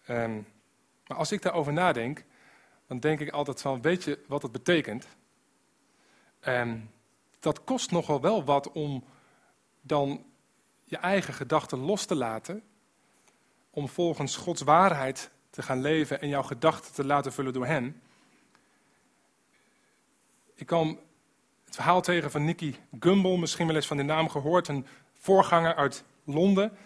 [0.07, 0.47] Um,
[1.07, 2.23] maar als ik daarover nadenk,
[2.91, 5.07] dan denk ik altijd van, weet je wat het betekent?
[6.39, 6.91] En
[7.39, 9.03] dat kost nogal wel wat om
[9.81, 10.25] dan
[10.83, 12.63] je eigen gedachten los te laten,
[13.69, 18.01] om volgens Gods waarheid te gaan leven en jouw gedachten te laten vullen door hen.
[20.55, 20.99] Ik kwam
[21.65, 25.75] het verhaal tegen van Nicky Gumbel, misschien wel eens van de naam gehoord, een voorganger
[25.75, 26.77] uit Londen.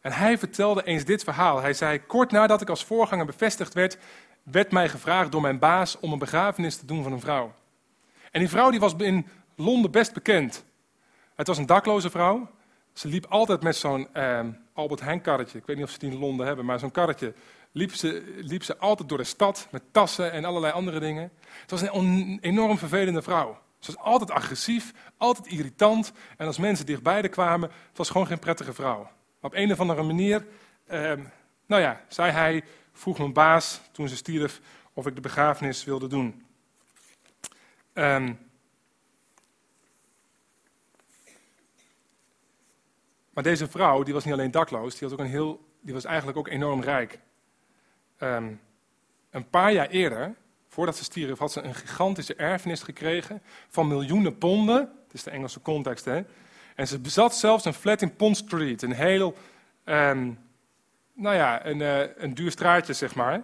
[0.00, 1.60] En hij vertelde eens dit verhaal.
[1.60, 3.98] Hij zei, kort nadat ik als voorganger bevestigd werd,
[4.50, 7.54] werd mij gevraagd door mijn baas om een begrafenis te doen van een vrouw.
[8.30, 10.64] En die vrouw die was in Londen best bekend.
[11.34, 12.50] Het was een dakloze vrouw.
[12.92, 14.40] Ze liep altijd met zo'n eh,
[14.72, 15.58] Albert Heijn karretje.
[15.58, 17.34] Ik weet niet of ze die in Londen hebben, maar zo'n karretje.
[17.72, 21.32] Liep ze, liep ze altijd door de stad met tassen en allerlei andere dingen.
[21.60, 23.58] Het was een enorm vervelende vrouw.
[23.78, 26.12] Ze was altijd agressief, altijd irritant.
[26.36, 29.10] En als mensen dichtbij haar kwamen, het was gewoon geen prettige vrouw.
[29.40, 30.46] Op een of andere manier,
[30.86, 31.12] eh,
[31.66, 32.64] nou ja, zei hij,
[32.98, 34.60] vroeg mijn baas toen ze stierf
[34.92, 36.46] of ik de begrafenis wilde doen.
[37.94, 38.38] Um,
[43.38, 46.04] Maar deze vrouw, die was niet alleen dakloos, die was, ook een heel, die was
[46.04, 47.18] eigenlijk ook enorm rijk.
[48.16, 48.52] Ehm,
[49.30, 50.34] een paar jaar eerder,
[50.68, 54.76] voordat ze stierf, had ze een gigantische erfenis gekregen van miljoenen ponden.
[54.76, 56.22] Het is de Engelse context, hè.
[56.74, 59.34] En ze bezat zelfs een flat in Pond Street, een heel,
[59.84, 60.38] um,
[61.18, 63.42] nou ja, een, uh, een duur straatje, zeg maar.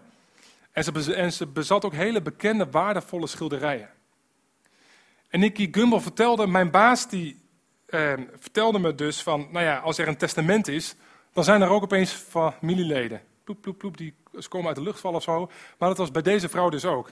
[0.72, 3.90] En ze, en ze bezat ook hele bekende, waardevolle schilderijen.
[5.28, 7.44] En Nicky Gumbel vertelde, mijn baas die
[7.94, 10.94] Ehm, vertelde me dus van, nou ja, als er een testament is,
[11.32, 13.20] dan zijn er ook opeens familieleden.
[13.44, 14.14] Ploep, ploep, ploep, die
[14.48, 15.50] komen uit de lucht vallen of zo.
[15.78, 17.10] Maar dat was bij deze vrouw dus ook.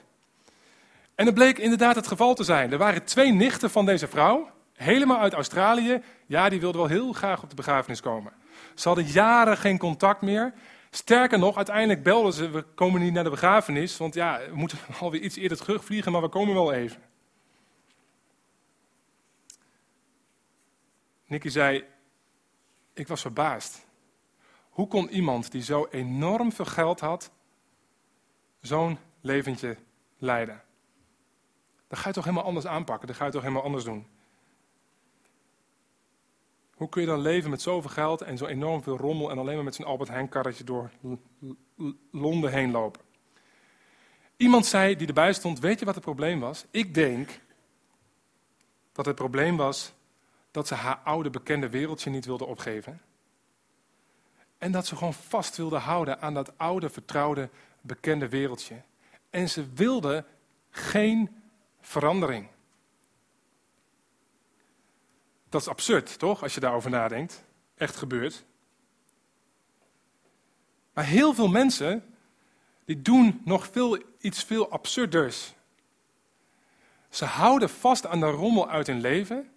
[1.15, 2.71] En het bleek inderdaad het geval te zijn.
[2.71, 6.01] Er waren twee nichten van deze vrouw, helemaal uit Australië.
[6.25, 8.33] Ja, die wilden wel heel graag op de begrafenis komen.
[8.75, 10.53] Ze hadden jaren geen contact meer.
[10.89, 14.77] Sterker nog, uiteindelijk belden ze, we komen niet naar de begrafenis, want ja, we moeten
[14.99, 17.01] alweer iets eerder terugvliegen, maar we komen wel even.
[21.25, 21.85] Nicky zei,
[22.93, 23.85] ik was verbaasd.
[24.69, 27.31] Hoe kon iemand die zo enorm veel geld had,
[28.61, 29.77] zo'n leventje
[30.17, 30.61] leiden?
[31.87, 34.07] Dat ga je toch helemaal anders aanpakken, dat ga je toch helemaal anders doen.
[36.83, 39.55] Hoe kun je dan leven met zoveel geld en zo enorm veel rommel en alleen
[39.55, 40.91] maar met zo'n Albert Heijn karretje door
[42.11, 43.01] Londen heen lopen?
[44.37, 46.65] Iemand zei die erbij stond: Weet je wat het probleem was?
[46.71, 47.39] Ik denk
[48.91, 49.93] dat het probleem was
[50.51, 53.01] dat ze haar oude bekende wereldje niet wilde opgeven.
[54.57, 57.49] En dat ze gewoon vast wilde houden aan dat oude, vertrouwde,
[57.81, 58.81] bekende wereldje.
[59.29, 60.25] En ze wilde
[60.69, 61.43] geen
[61.81, 62.47] verandering.
[65.53, 66.43] Dat is absurd, toch?
[66.43, 67.43] Als je daarover nadenkt.
[67.75, 68.45] Echt gebeurt.
[70.93, 72.15] Maar heel veel mensen,
[72.85, 75.53] die doen nog veel, iets veel absurders.
[77.09, 79.51] Ze houden vast aan de rommel uit hun leven.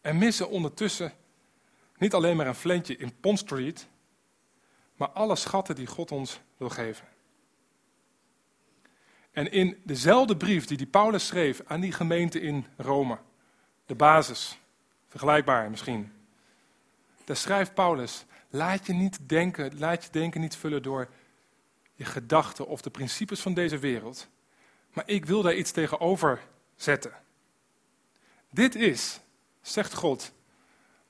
[0.00, 1.12] En missen ondertussen
[1.98, 3.88] niet alleen maar een flentje in Pond Street,
[4.96, 7.08] maar alle schatten die God ons wil geven.
[9.30, 13.18] En in dezelfde brief die die Paulus schreef aan die gemeente in Rome,
[13.90, 14.58] de basis,
[15.08, 16.12] vergelijkbaar misschien,
[17.24, 21.08] daar schrijft Paulus, laat je niet denken, laat je denken niet vullen door
[21.94, 24.28] je gedachten of de principes van deze wereld,
[24.92, 26.40] maar ik wil daar iets tegenover
[26.76, 27.12] zetten.
[28.50, 29.20] Dit is,
[29.60, 30.32] zegt God,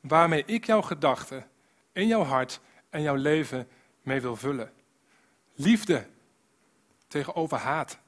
[0.01, 1.49] waarmee ik jouw gedachten
[1.93, 3.69] in jouw hart en jouw leven
[4.03, 4.73] mee wil vullen.
[5.55, 6.07] Liefde
[7.09, 7.99] tegenover haat.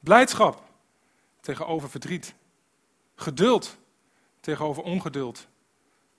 [0.00, 0.62] Blijdschap
[1.40, 2.34] tegenover verdriet.
[3.22, 3.78] Geduld
[4.40, 5.48] tegenover ongeduld.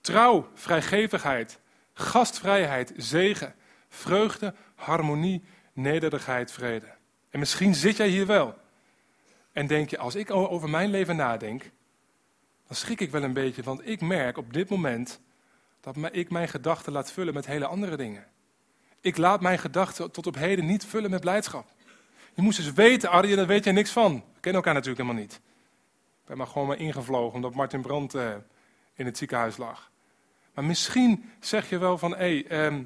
[0.00, 1.58] Trouw, vrijgevigheid,
[1.92, 3.54] gastvrijheid, zegen,
[3.88, 6.86] vreugde, harmonie, nederigheid, vrede.
[7.30, 8.54] En misschien zit jij hier wel
[9.52, 11.62] en denk je, als ik over mijn leven nadenk,
[12.66, 15.20] dan schrik ik wel een beetje, want ik merk op dit moment
[15.80, 18.26] dat ik mijn gedachten laat vullen met hele andere dingen.
[19.00, 21.66] Ik laat mijn gedachten tot op heden niet vullen met blijdschap.
[22.34, 24.14] Je moest eens weten, Arjen, daar weet jij niks van.
[24.14, 25.40] We kennen elkaar natuurlijk helemaal niet.
[26.26, 28.34] Ben maar gewoon maar ingevlogen omdat Martin Brandt uh,
[28.94, 29.90] in het ziekenhuis lag.
[30.54, 32.84] Maar misschien zeg je wel van, hé, hey, ehm,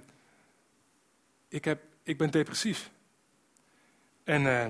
[1.48, 2.90] ik, ik ben depressief.
[4.24, 4.66] En uh,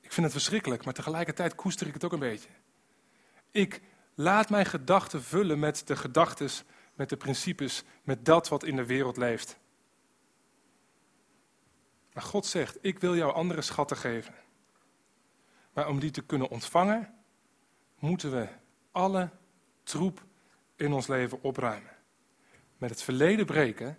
[0.00, 2.48] ik vind het verschrikkelijk, maar tegelijkertijd koester ik het ook een beetje.
[3.50, 3.80] Ik
[4.14, 6.48] laat mijn gedachten vullen met de gedachten,
[6.94, 9.58] met de principes, met dat wat in de wereld leeft.
[12.12, 14.34] Maar God zegt, ik wil jou andere schatten geven.
[15.72, 17.14] Maar om die te kunnen ontvangen,
[18.02, 18.48] moeten we
[18.90, 19.28] alle
[19.82, 20.24] troep
[20.76, 21.96] in ons leven opruimen.
[22.78, 23.98] Met het verleden breken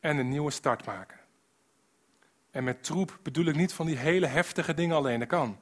[0.00, 1.18] en een nieuwe start maken.
[2.50, 5.58] En met troep bedoel ik niet van die hele heftige dingen alleen, dat kan.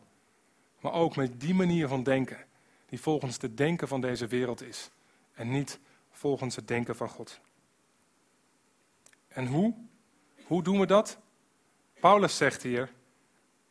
[0.80, 2.44] Maar ook met die manier van denken,
[2.86, 4.90] die volgens het denken van deze wereld is.
[5.34, 7.40] En niet volgens het denken van God.
[9.28, 9.74] En hoe?
[10.44, 11.18] Hoe doen we dat?
[12.00, 12.92] Paulus zegt hier,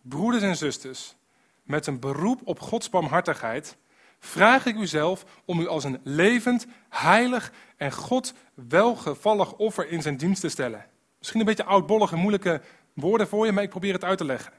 [0.02, 1.16] broeders en zusters,
[1.64, 3.78] met een beroep op Gods barmhartigheid,
[4.20, 10.02] vraag ik u zelf om u als een levend, heilig en God welgevallig offer in
[10.02, 10.86] zijn dienst te stellen.
[11.18, 12.62] Misschien een beetje oudbollige, moeilijke
[12.94, 14.54] woorden voor je, maar ik probeer het uit te leggen.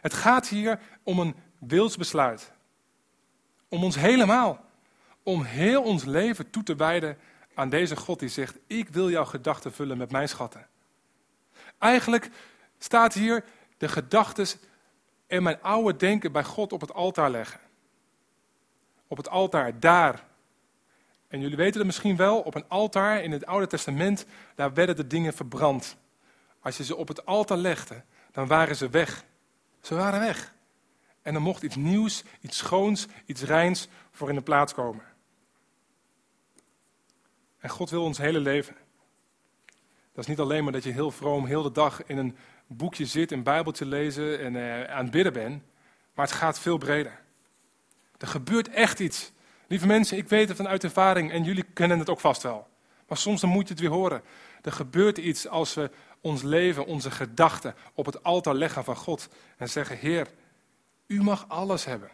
[0.00, 2.52] Het gaat hier om een wilsbesluit.
[3.68, 4.64] Om ons helemaal.
[5.22, 7.18] Om heel ons leven toe te wijden
[7.54, 10.66] aan deze God die zegt: Ik wil jouw gedachten vullen met mijn schatten.
[11.78, 12.30] Eigenlijk
[12.78, 13.44] staat hier
[13.76, 14.46] de gedachten
[15.26, 17.60] en mijn oude denken bij God op het altaar leggen.
[19.12, 20.24] Op het altaar, daar.
[21.28, 24.96] En jullie weten het misschien wel, op een altaar in het Oude Testament, daar werden
[24.96, 25.96] de dingen verbrand.
[26.60, 29.24] Als je ze op het altaar legde, dan waren ze weg.
[29.80, 30.54] Ze waren weg.
[31.22, 35.04] En er mocht iets nieuws, iets schoons, iets reins voor in de plaats komen.
[37.58, 38.76] En God wil ons hele leven.
[40.12, 43.06] Dat is niet alleen maar dat je heel vroom heel de dag in een boekje
[43.06, 45.62] zit, een bijbeltje lezen en uh, aan het bidden bent.
[46.14, 47.21] Maar het gaat veel breder.
[48.22, 49.32] Er gebeurt echt iets.
[49.66, 52.66] Lieve mensen, ik weet het vanuit ervaring en jullie kennen het ook vast wel.
[53.08, 54.22] Maar soms dan moet je het weer horen.
[54.62, 59.28] Er gebeurt iets als we ons leven, onze gedachten op het altaar leggen van God.
[59.56, 60.28] En zeggen, Heer,
[61.06, 62.10] u mag alles hebben.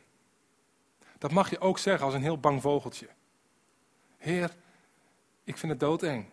[1.18, 3.08] Dat mag je ook zeggen als een heel bang vogeltje.
[4.16, 4.54] Heer,
[5.44, 6.26] ik vind het doodeng.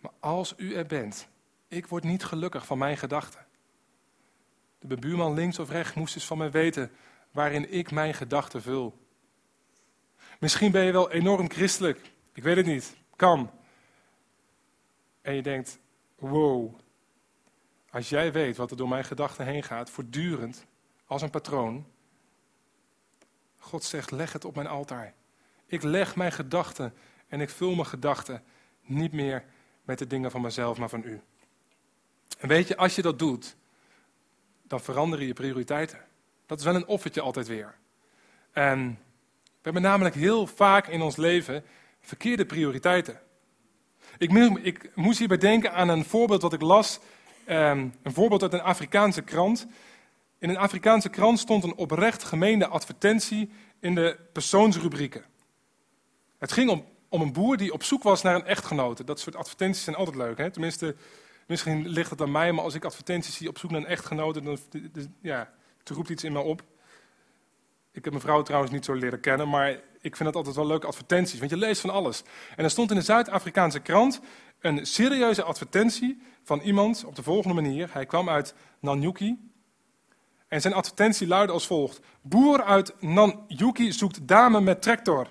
[0.00, 1.28] Maar als u er bent,
[1.68, 3.46] ik word niet gelukkig van mijn gedachten.
[4.78, 6.90] De buurman links of rechts moest eens van mij weten
[7.30, 9.06] waarin ik mijn gedachten vul.
[10.40, 12.12] Misschien ben je wel enorm christelijk.
[12.32, 12.96] Ik weet het niet.
[13.16, 13.50] Kan.
[15.22, 15.78] En je denkt,
[16.18, 16.74] wow.
[17.90, 20.66] Als jij weet wat er door mijn gedachten heen gaat, voortdurend,
[21.06, 21.86] als een patroon.
[23.58, 25.14] God zegt, leg het op mijn altaar.
[25.66, 26.94] Ik leg mijn gedachten
[27.28, 28.44] en ik vul mijn gedachten
[28.82, 29.44] niet meer
[29.82, 31.20] met de dingen van mezelf, maar van u.
[32.38, 33.56] En weet je, als je dat doet,
[34.62, 36.07] dan veranderen je prioriteiten.
[36.48, 37.74] Dat is wel een offertje altijd weer.
[38.52, 38.98] En
[39.42, 41.64] we hebben namelijk heel vaak in ons leven
[42.00, 43.20] verkeerde prioriteiten.
[44.18, 44.32] Ik,
[44.62, 47.00] ik moest hierbij denken aan een voorbeeld wat ik las
[47.44, 49.66] ehm, een voorbeeld uit een Afrikaanse krant.
[50.38, 55.24] In een Afrikaanse krant stond een oprecht gemeende advertentie in de persoonsrubrieken.
[56.38, 59.04] Het ging om, om een boer die op zoek was naar een echtgenote.
[59.04, 60.38] Dat soort advertenties zijn altijd leuk.
[60.38, 60.50] Hè?
[60.50, 60.96] Tenminste,
[61.46, 64.42] misschien ligt het aan mij, maar als ik advertenties zie op zoek naar een echtgenote,
[64.42, 64.58] dan
[65.20, 65.52] ja,
[65.88, 66.62] het roept iets in me op.
[67.92, 69.70] Ik heb mijn vrouw trouwens niet zo leren kennen, maar
[70.00, 72.22] ik vind het altijd wel leuke advertenties, want je leest van alles.
[72.56, 74.20] En er stond in de Zuid-Afrikaanse krant
[74.60, 77.88] een serieuze advertentie van iemand op de volgende manier.
[77.92, 79.50] Hij kwam uit Nanyuki.
[80.48, 85.30] En zijn advertentie luidde als volgt: Boer uit Nanyuki zoekt dame met tractor.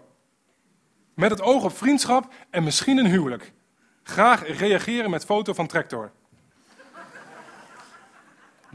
[1.14, 3.54] Met het oog op vriendschap en misschien een huwelijk.
[4.04, 6.12] Graag reageren met foto van tractor.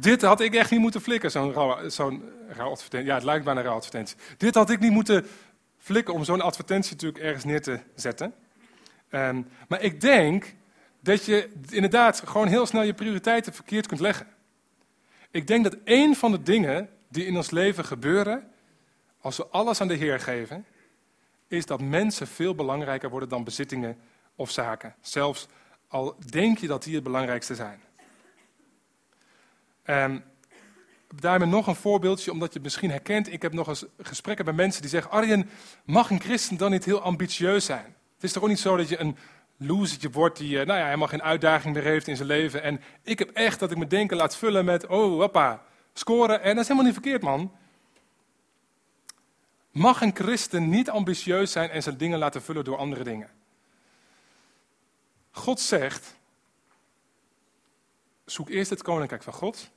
[0.03, 1.53] Dit had ik echt niet moeten flikken, zo'n
[1.87, 2.23] zo'n
[2.59, 3.05] advertentie.
[3.05, 4.17] Ja, het lijkt bijna een rauw advertentie.
[4.37, 5.27] Dit had ik niet moeten
[5.79, 8.35] flikken om zo'n advertentie natuurlijk ergens neer te zetten.
[9.11, 10.55] Um, maar ik denk
[11.01, 14.27] dat je inderdaad gewoon heel snel je prioriteiten verkeerd kunt leggen.
[15.31, 18.51] Ik denk dat één van de dingen die in ons leven gebeuren,
[19.21, 20.67] als we alles aan de Heer geven,
[21.49, 23.99] is dat mensen veel belangrijker worden dan bezittingen
[24.37, 24.95] of zaken.
[25.01, 25.47] Zelfs
[25.89, 27.81] al denk je dat die het belangrijkste zijn.
[29.93, 30.25] Um,
[31.21, 33.33] daarmee nog een voorbeeldje, omdat je het misschien herkent.
[33.33, 35.51] Ik heb nog eens gesprekken bij mensen die zeggen: Arjen,
[35.85, 37.95] mag een christen dan niet heel ambitieus zijn?
[38.15, 39.17] Het is toch ook niet zo dat je een
[39.57, 42.63] losertje wordt die eh, nou ja, helemaal geen uitdaging meer heeft in zijn leven.
[42.63, 46.43] En ik heb echt dat ik me denken laat vullen met: oh, hoppa, scoren.
[46.43, 47.53] En dat is helemaal niet verkeerd, man.
[49.71, 53.29] Mag een christen niet ambitieus zijn en zijn dingen laten vullen door andere dingen?
[55.31, 56.15] God zegt:
[58.25, 59.71] zoek eerst het koninkrijk van God.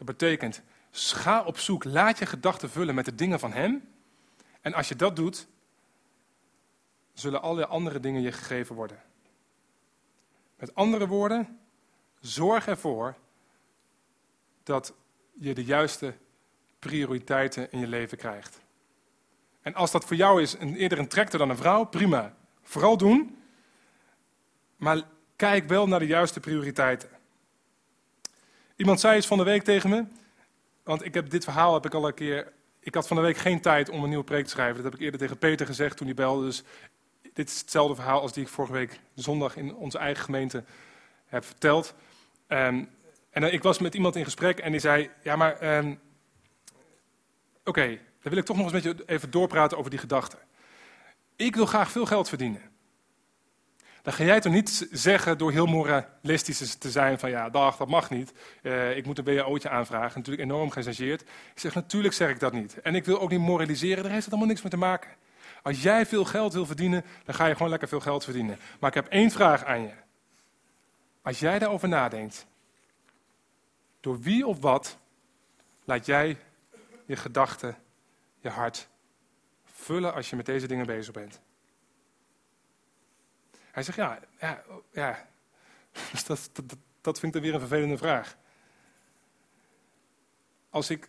[0.00, 3.88] Dat betekent, ga op zoek, laat je gedachten vullen met de dingen van Hem.
[4.60, 5.46] En als je dat doet,
[7.12, 9.02] zullen alle andere dingen je gegeven worden.
[10.58, 11.60] Met andere woorden,
[12.20, 13.14] zorg ervoor
[14.62, 14.94] dat
[15.32, 16.14] je de juiste
[16.78, 18.60] prioriteiten in je leven krijgt.
[19.62, 22.34] En als dat voor jou is een, eerder een tractor dan een vrouw, prima.
[22.62, 23.42] Vooral doen.
[24.76, 25.02] Maar
[25.36, 27.19] kijk wel naar de juiste prioriteiten.
[28.80, 30.04] Iemand zei eens van de week tegen me,
[30.82, 32.52] want ik heb dit verhaal heb ik al een keer.
[32.80, 34.74] Ik had van de week geen tijd om een nieuwe preek te schrijven.
[34.74, 36.44] Dat heb ik eerder tegen Peter gezegd toen hij belde.
[36.44, 36.62] Dus
[37.32, 40.64] dit is hetzelfde verhaal als die ik vorige week zondag in onze eigen gemeente
[41.26, 41.94] heb verteld.
[42.48, 42.88] Um,
[43.30, 45.76] en ik was met iemand in gesprek en die zei: Ja, maar.
[45.76, 46.00] Um,
[47.64, 47.86] Oké,
[48.22, 50.36] dan wil ik toch nog eens met je even doorpraten over die gedachte.
[51.36, 52.69] Ik wil graag veel geld verdienen.
[54.02, 57.88] Dan ga jij toch niet zeggen door heel moralistisch te zijn van ja, dag, dat
[57.88, 58.32] mag niet.
[58.62, 60.18] Uh, ik moet een BAO'tje aanvragen.
[60.18, 61.20] Natuurlijk enorm geëngageerd.
[61.20, 62.80] Ik zeg natuurlijk zeg ik dat niet.
[62.80, 65.10] En ik wil ook niet moraliseren, daar heeft het allemaal niks mee te maken.
[65.62, 68.58] Als jij veel geld wil verdienen, dan ga je gewoon lekker veel geld verdienen.
[68.80, 69.92] Maar ik heb één vraag aan je.
[71.22, 72.46] Als jij daarover nadenkt,
[74.00, 74.98] door wie of wat
[75.84, 76.36] laat jij
[77.06, 77.76] je gedachten,
[78.40, 78.88] je hart
[79.64, 81.40] vullen als je met deze dingen bezig bent?
[83.80, 84.62] Hij zegt, ja, ja,
[84.92, 85.28] ja.
[86.12, 88.36] Dus dat, dat, dat vind ik dan weer een vervelende vraag.
[90.70, 91.08] Als ik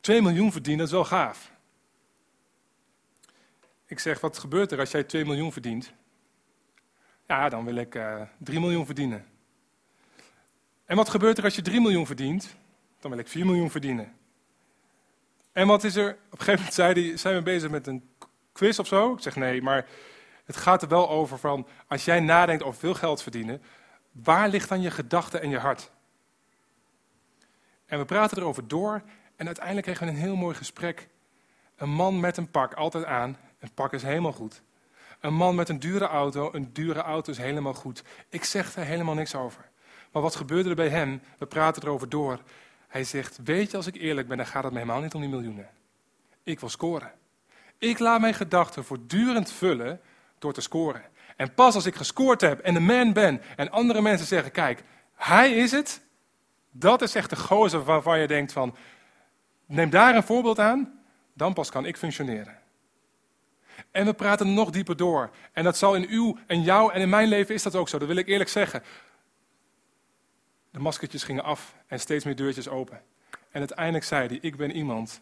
[0.00, 1.52] 2 miljoen verdien, dat is wel gaaf.
[3.86, 5.92] Ik zeg, wat gebeurt er als jij 2 miljoen verdient?
[7.26, 9.26] Ja, dan wil ik uh, eh, 3 miljoen verdienen.
[10.84, 12.56] En wat gebeurt er als je 3 miljoen verdient?
[13.00, 14.16] Dan wil ik 4 miljoen verdienen.
[15.52, 16.10] En wat is er?
[16.30, 18.10] Op een gegeven moment zijn we bezig met een
[18.52, 19.12] quiz of zo?
[19.12, 19.86] Ik zeg nee, maar
[20.48, 23.62] het gaat er wel over van, als jij nadenkt over veel geld verdienen,
[24.12, 25.90] waar ligt dan je gedachte en je hart?
[27.86, 29.02] En we praten erover door
[29.36, 31.08] en uiteindelijk kregen we een heel mooi gesprek.
[31.76, 33.36] Een man met een pak, altijd aan.
[33.58, 34.62] Een pak is helemaal goed.
[35.20, 38.02] Een man met een dure auto, een dure auto is helemaal goed.
[38.28, 39.68] Ik zeg er helemaal niks over.
[40.12, 41.22] Maar wat gebeurde er bij hem?
[41.38, 42.40] We praten erover door.
[42.88, 45.20] Hij zegt, weet je, als ik eerlijk ben, dan gaat het me helemaal niet om
[45.20, 45.68] die miljoenen.
[46.42, 47.12] Ik wil scoren.
[47.78, 50.00] Ik laat mijn gedachten voortdurend vullen
[50.38, 51.02] door te scoren.
[51.36, 54.82] En pas als ik gescoord heb en de man ben en andere mensen zeggen, kijk,
[55.14, 56.00] hij is het.
[56.70, 58.76] Dat is echt de gozer waarvan je denkt van,
[59.66, 61.00] neem daar een voorbeeld aan,
[61.34, 62.58] dan pas kan ik functioneren.
[63.90, 65.30] En we praten nog dieper door.
[65.52, 67.98] En dat zal in uw en jou en in mijn leven is dat ook zo.
[67.98, 68.82] Dat wil ik eerlijk zeggen.
[70.70, 73.02] De maskertjes gingen af en steeds meer deurtjes open.
[73.30, 75.20] En uiteindelijk zei hij, ik ben iemand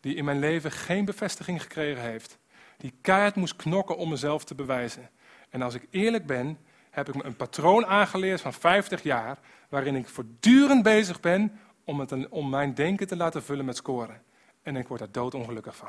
[0.00, 2.38] die in mijn leven geen bevestiging gekregen heeft
[2.84, 5.10] die keihard moest knokken om mezelf te bewijzen.
[5.50, 6.58] En als ik eerlijk ben,
[6.90, 12.00] heb ik me een patroon aangeleerd van 50 jaar, waarin ik voortdurend bezig ben om,
[12.00, 14.22] het, om mijn denken te laten vullen met scoren.
[14.62, 15.88] En ik word daar doodongelukkig van.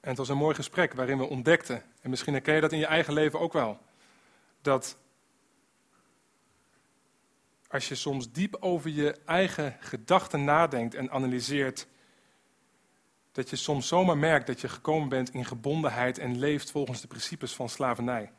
[0.00, 2.78] En het was een mooi gesprek waarin we ontdekten, en misschien herken je dat in
[2.78, 3.78] je eigen leven ook wel,
[4.62, 4.96] dat
[7.76, 11.86] als je soms diep over je eigen gedachten nadenkt en analyseert,
[13.32, 17.06] dat je soms zomaar merkt dat je gekomen bent in gebondenheid en leeft volgens de
[17.06, 18.32] principes van slavernij.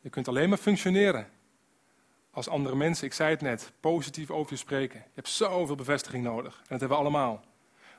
[0.00, 1.28] Je kunt alleen maar functioneren
[2.30, 4.98] als andere mensen, ik zei het net, positief over je spreken.
[4.98, 7.44] Je hebt zoveel bevestiging nodig en dat hebben we allemaal.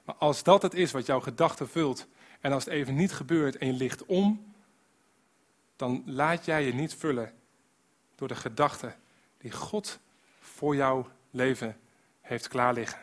[0.04, 2.08] Maar als dat het is wat jouw gedachten vult
[2.42, 4.54] en als het even niet gebeurt en je ligt om,
[5.76, 7.34] dan laat jij je niet vullen
[8.16, 8.96] door de gedachten
[9.38, 10.00] die God
[10.40, 11.80] voor jouw leven
[12.22, 13.00] heeft klaarliggen.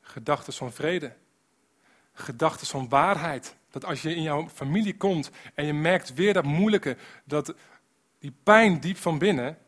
[0.00, 1.16] Gedachten van vrede,
[2.12, 3.56] gedachten van waarheid.
[3.70, 7.54] Dat als je in jouw familie komt en je merkt weer dat moeilijke, dat
[8.18, 9.58] die pijn diep van binnen,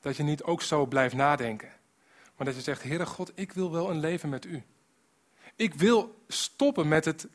[0.00, 1.72] dat je niet ook zo blijft nadenken.
[2.36, 4.62] Maar dat je zegt, Heere God, ik wil wel een leven met u.
[5.56, 7.28] Ik wil stoppen met het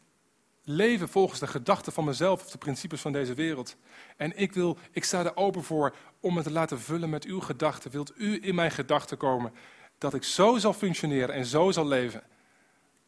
[0.71, 3.75] leven volgens de gedachten van mezelf of de principes van deze wereld.
[4.17, 7.39] En ik, wil, ik sta er open voor om het te laten vullen met uw
[7.39, 7.91] gedachten.
[7.91, 9.53] Wilt u in mijn gedachten komen
[9.97, 12.23] dat ik zo zal functioneren en zo zal leven?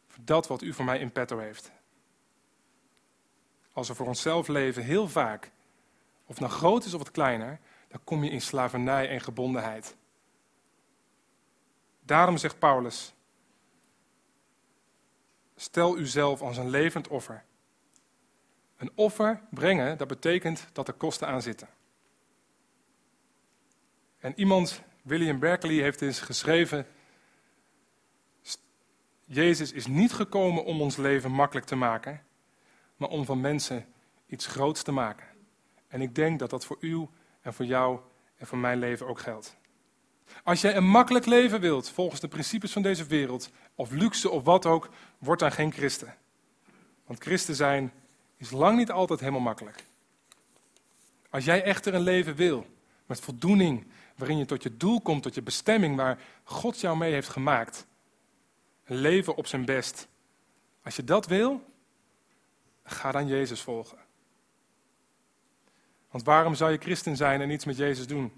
[0.06, 1.70] Voor dat wat u voor mij in petto heeft.
[3.72, 5.50] Als we voor onszelf leven, heel vaak,
[6.26, 7.58] of het nou groot is of wat kleiner,
[7.88, 9.96] dan kom je in slavernij en gebondenheid.
[12.00, 13.14] Daarom zegt Paulus:
[15.56, 17.44] Stel uzelf als een levend offer.
[18.82, 21.68] Een offer brengen, dat betekent dat er kosten aan zitten.
[24.18, 26.86] En iemand, William Berkeley, heeft eens geschreven:
[29.24, 32.22] Jezus is niet gekomen om ons leven makkelijk te maken,
[32.96, 33.86] maar om van mensen
[34.26, 35.26] iets groots te maken.
[35.88, 37.08] En ik denk dat dat voor u
[37.40, 38.00] en voor jou
[38.36, 39.56] en voor mijn leven ook geldt.
[40.44, 44.44] Als jij een makkelijk leven wilt, volgens de principes van deze wereld, of luxe of
[44.44, 46.14] wat ook, word dan geen christen.
[47.06, 47.92] Want christen zijn
[48.42, 49.84] is lang niet altijd helemaal makkelijk.
[51.30, 52.66] Als jij echter een leven wil,
[53.06, 53.86] met voldoening,
[54.16, 57.86] waarin je tot je doel komt, tot je bestemming, waar God jou mee heeft gemaakt,
[58.84, 60.08] een leven op zijn best.
[60.82, 61.64] Als je dat wil,
[62.84, 63.98] ga dan Jezus volgen.
[66.10, 68.32] Want waarom zou je christen zijn en iets met Jezus doen?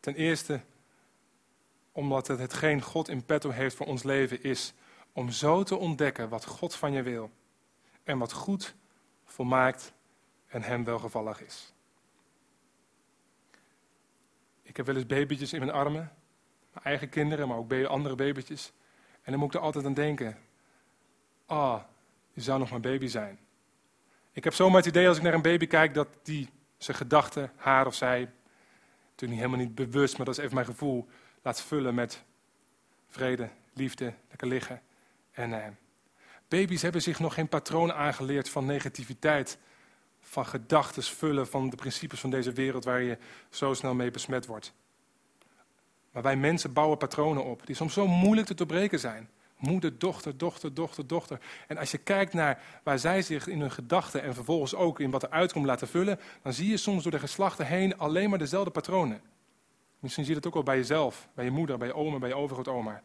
[0.00, 0.60] Ten eerste
[1.92, 4.72] omdat het hetgeen God in petto heeft voor ons leven is
[5.12, 7.30] om zo te ontdekken wat God van je wil
[8.10, 8.74] en wat goed,
[9.24, 9.92] volmaakt
[10.46, 11.72] en hem welgevallig is.
[14.62, 16.12] Ik heb wel eens babytjes in mijn armen,
[16.72, 18.72] mijn eigen kinderen, maar ook andere babytjes.
[19.22, 20.38] En dan moet ik er altijd aan denken,
[21.46, 21.82] ah, oh,
[22.32, 23.38] je zou nog maar baby zijn.
[24.32, 27.52] Ik heb zomaar het idee als ik naar een baby kijk dat die zijn gedachten,
[27.56, 28.30] haar of zij,
[29.10, 31.08] natuurlijk helemaal niet bewust, maar dat is even mijn gevoel,
[31.42, 32.24] laat vullen met
[33.08, 34.82] vrede, liefde, lekker liggen.
[35.30, 35.70] En eh,
[36.50, 39.58] baby's hebben zich nog geen patroon aangeleerd van negativiteit,
[40.20, 43.18] van gedachten vullen, van de principes van deze wereld waar je
[43.50, 44.72] zo snel mee besmet wordt.
[46.12, 49.30] Maar wij mensen bouwen patronen op die soms zo moeilijk te doorbreken zijn.
[49.56, 51.40] Moeder, dochter, dochter, dochter, dochter.
[51.66, 55.10] En als je kijkt naar waar zij zich in hun gedachten en vervolgens ook in
[55.10, 58.38] wat er uitkomt laten vullen, dan zie je soms door de geslachten heen alleen maar
[58.38, 59.20] dezelfde patronen.
[59.98, 62.28] Misschien zie je het ook wel bij jezelf, bij je moeder, bij je oma, bij
[62.28, 63.02] je overgrootoma.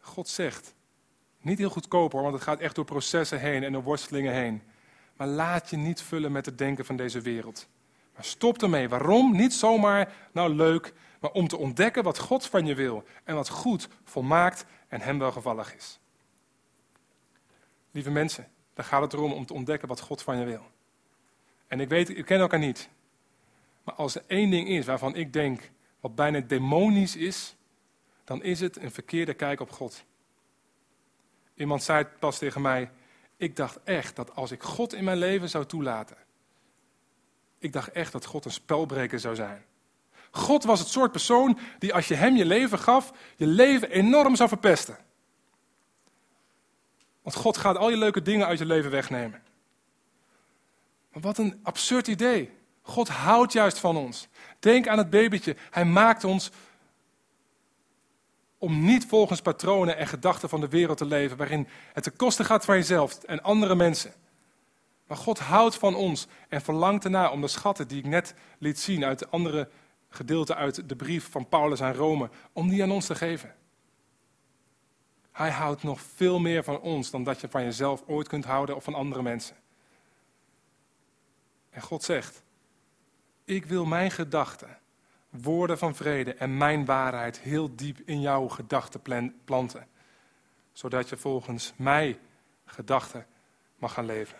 [0.00, 0.74] God zegt,
[1.40, 4.62] niet heel goedkoop hoor, want het gaat echt door processen heen en door worstelingen heen.
[5.16, 7.68] Maar laat je niet vullen met het denken van deze wereld.
[8.14, 8.88] Maar stop ermee.
[8.88, 9.36] Waarom?
[9.36, 13.48] Niet zomaar, nou leuk, maar om te ontdekken wat God van je wil en wat
[13.48, 15.98] goed, volmaakt en hem welgevallig is.
[17.90, 20.62] Lieve mensen, daar gaat het erom om te ontdekken wat God van je wil.
[21.66, 22.88] En ik weet, ik ken elkaar niet.
[23.84, 25.70] Maar als er één ding is waarvan ik denk
[26.00, 27.56] wat bijna demonisch is,
[28.24, 30.04] dan is het een verkeerde kijk op God.
[31.58, 32.90] Iemand zei pas tegen mij,
[33.36, 36.16] ik dacht echt dat als ik God in mijn leven zou toelaten,
[37.58, 39.64] ik dacht echt dat God een spelbreker zou zijn.
[40.30, 44.36] God was het soort persoon die als je hem je leven gaf, je leven enorm
[44.36, 44.96] zou verpesten.
[47.22, 49.42] Want God gaat al je leuke dingen uit je leven wegnemen.
[51.12, 52.50] Maar wat een absurd idee.
[52.82, 54.28] God houdt juist van ons.
[54.58, 55.56] Denk aan het babytje.
[55.70, 56.50] Hij maakt ons
[58.58, 62.44] om niet volgens patronen en gedachten van de wereld te leven, waarin het ten koste
[62.44, 64.12] gaat van jezelf en andere mensen.
[65.06, 68.80] Maar God houdt van ons en verlangt ernaar om de schatten die ik net liet
[68.80, 69.68] zien uit de andere
[70.08, 73.54] gedeelte uit de brief van Paulus aan Rome, om die aan ons te geven.
[75.32, 78.76] Hij houdt nog veel meer van ons dan dat je van jezelf ooit kunt houden
[78.76, 79.56] of van andere mensen.
[81.70, 82.42] En God zegt,
[83.44, 84.78] ik wil mijn gedachten
[85.42, 89.86] woorden van vrede en mijn waarheid heel diep in jouw gedachten planten.
[90.72, 92.18] Zodat je volgens mij
[92.64, 93.26] gedachten
[93.78, 94.38] mag gaan leven.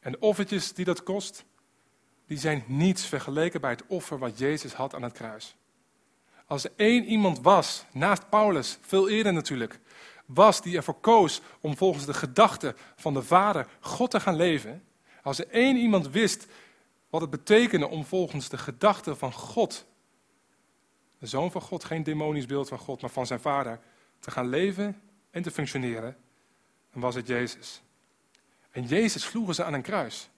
[0.00, 1.44] En de offertjes die dat kost,
[2.26, 5.56] die zijn niets vergeleken bij het offer wat Jezus had aan het kruis.
[6.46, 9.80] Als er één iemand was, naast Paulus, veel eerder natuurlijk,
[10.26, 14.84] was die ervoor koos om volgens de gedachten van de Vader God te gaan leven.
[15.22, 16.46] Als er één iemand wist
[17.10, 19.86] wat het betekende om volgens de gedachten van God,
[21.18, 23.80] de Zoon van God, geen demonisch beeld van God, maar van zijn Vader,
[24.18, 25.00] te gaan leven
[25.30, 26.16] en te functioneren,
[26.92, 27.82] dan was het Jezus.
[28.70, 30.30] En Jezus sloegen ze aan een kruis.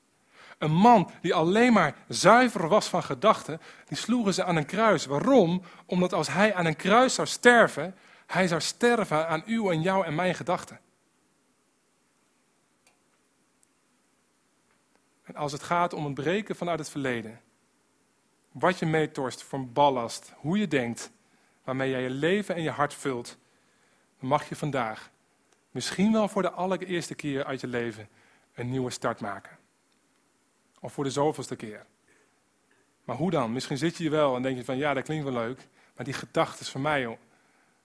[0.59, 5.07] Een man die alleen maar zuiver was van gedachten, die sloegen ze aan een kruis.
[5.07, 5.63] Waarom?
[5.87, 7.95] Omdat als hij aan een kruis zou sterven,
[8.27, 10.81] hij zou sterven aan uw en jou en mijn gedachten.
[15.37, 17.41] Als het gaat om het breken vanuit het verleden,
[18.53, 21.11] wat je meetorst voor ballast, hoe je denkt,
[21.65, 23.39] waarmee jij je leven en je hart vult,
[24.19, 25.11] dan mag je vandaag,
[25.71, 28.09] misschien wel voor de allereerste keer uit je leven,
[28.55, 29.59] een nieuwe start maken.
[30.81, 31.87] Of voor de zoveelste keer.
[33.05, 33.53] Maar hoe dan?
[33.53, 36.05] Misschien zit je hier wel en denk je van ja, dat klinkt wel leuk, maar
[36.05, 37.19] die gedachte is van mij.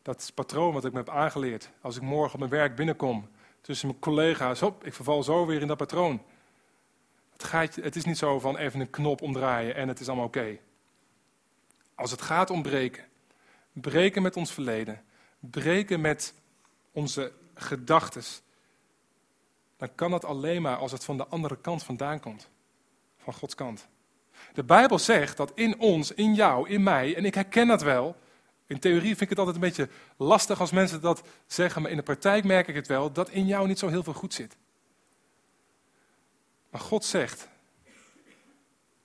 [0.01, 1.69] Dat patroon wat ik me heb aangeleerd.
[1.81, 3.29] Als ik morgen op mijn werk binnenkom,
[3.61, 6.21] tussen mijn collega's, hop, ik verval zo weer in dat patroon.
[7.37, 10.25] Het, gaat, het is niet zo van even een knop omdraaien en het is allemaal
[10.25, 10.57] oké.
[11.95, 13.03] Als het gaat om breken,
[13.73, 15.03] breken met ons verleden,
[15.39, 16.33] breken met
[16.91, 18.23] onze gedachten,
[19.77, 22.49] dan kan dat alleen maar als het van de andere kant vandaan komt.
[23.17, 23.87] Van Gods kant.
[24.53, 28.15] De Bijbel zegt dat in ons, in jou, in mij, en ik herken dat wel.
[28.67, 31.97] In theorie vind ik het altijd een beetje lastig als mensen dat zeggen, maar in
[31.97, 34.57] de praktijk merk ik het wel, dat in jou niet zo heel veel goed zit.
[36.77, 37.47] Maar God zegt,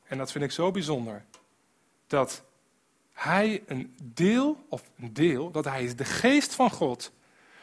[0.04, 1.24] en dat vind ik zo bijzonder,
[2.06, 2.42] dat
[3.12, 7.12] Hij een deel, of een deel, dat Hij is de geest van God.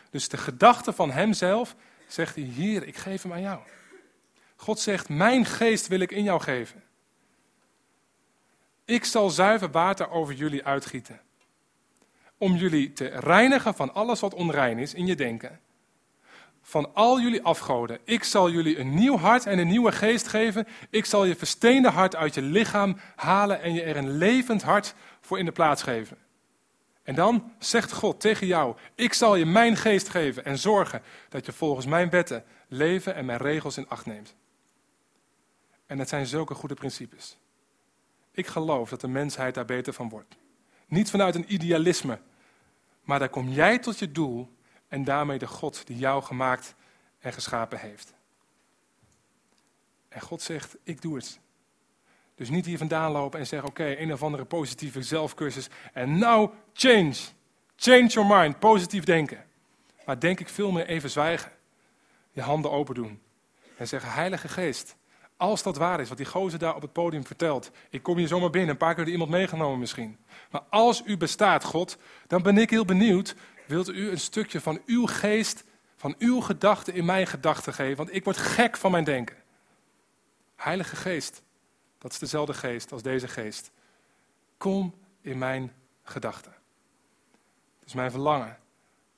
[0.09, 1.75] Dus de gedachte van Hemzelf,
[2.07, 3.59] zegt hij, hier, ik geef hem aan jou.
[4.55, 6.83] God zegt, mijn geest wil ik in jou geven.
[8.85, 11.21] Ik zal zuiver water over jullie uitgieten.
[12.37, 15.59] Om jullie te reinigen van alles wat onrein is in je denken
[16.69, 17.99] van al jullie afgoden.
[18.03, 20.67] Ik zal jullie een nieuw hart en een nieuwe geest geven.
[20.89, 24.93] Ik zal je versteende hart uit je lichaam halen en je er een levend hart
[25.21, 26.17] voor in de plaats geven.
[27.03, 31.45] En dan zegt God tegen jou: Ik zal je mijn geest geven en zorgen dat
[31.45, 34.35] je volgens mijn wetten leven en mijn regels in acht neemt.
[35.85, 37.37] En het zijn zulke goede principes.
[38.31, 40.35] Ik geloof dat de mensheid daar beter van wordt.
[40.87, 42.19] Niet vanuit een idealisme,
[43.03, 44.57] maar daar kom jij tot je doel
[44.89, 46.75] en daarmee de God die jou gemaakt
[47.19, 48.13] en geschapen heeft.
[50.07, 51.39] En God zegt, ik doe het.
[52.35, 55.69] Dus niet hier vandaan lopen en zeggen, oké, een of andere positieve zelfcursus.
[55.93, 57.15] En now change.
[57.75, 58.59] Change your mind.
[58.59, 59.45] Positief denken.
[60.05, 61.51] Maar denk ik veel meer even zwijgen.
[62.31, 63.21] Je handen open doen.
[63.77, 64.95] En zeggen, Heilige Geest,
[65.37, 67.71] als dat waar is, wat die gozer daar op het podium vertelt.
[67.89, 70.17] Ik kom hier zomaar binnen, een paar keer door iemand meegenomen misschien.
[70.51, 73.35] Maar als u bestaat, God, dan ben ik heel benieuwd
[73.69, 75.63] wilt u een stukje van uw geest,
[75.95, 79.35] van uw gedachten in mijn gedachten geven, want ik word gek van mijn denken.
[80.55, 81.41] Heilige Geest,
[81.97, 83.71] dat is dezelfde geest als deze geest.
[84.57, 86.53] Kom in mijn gedachten.
[87.79, 88.57] Het is mijn verlangen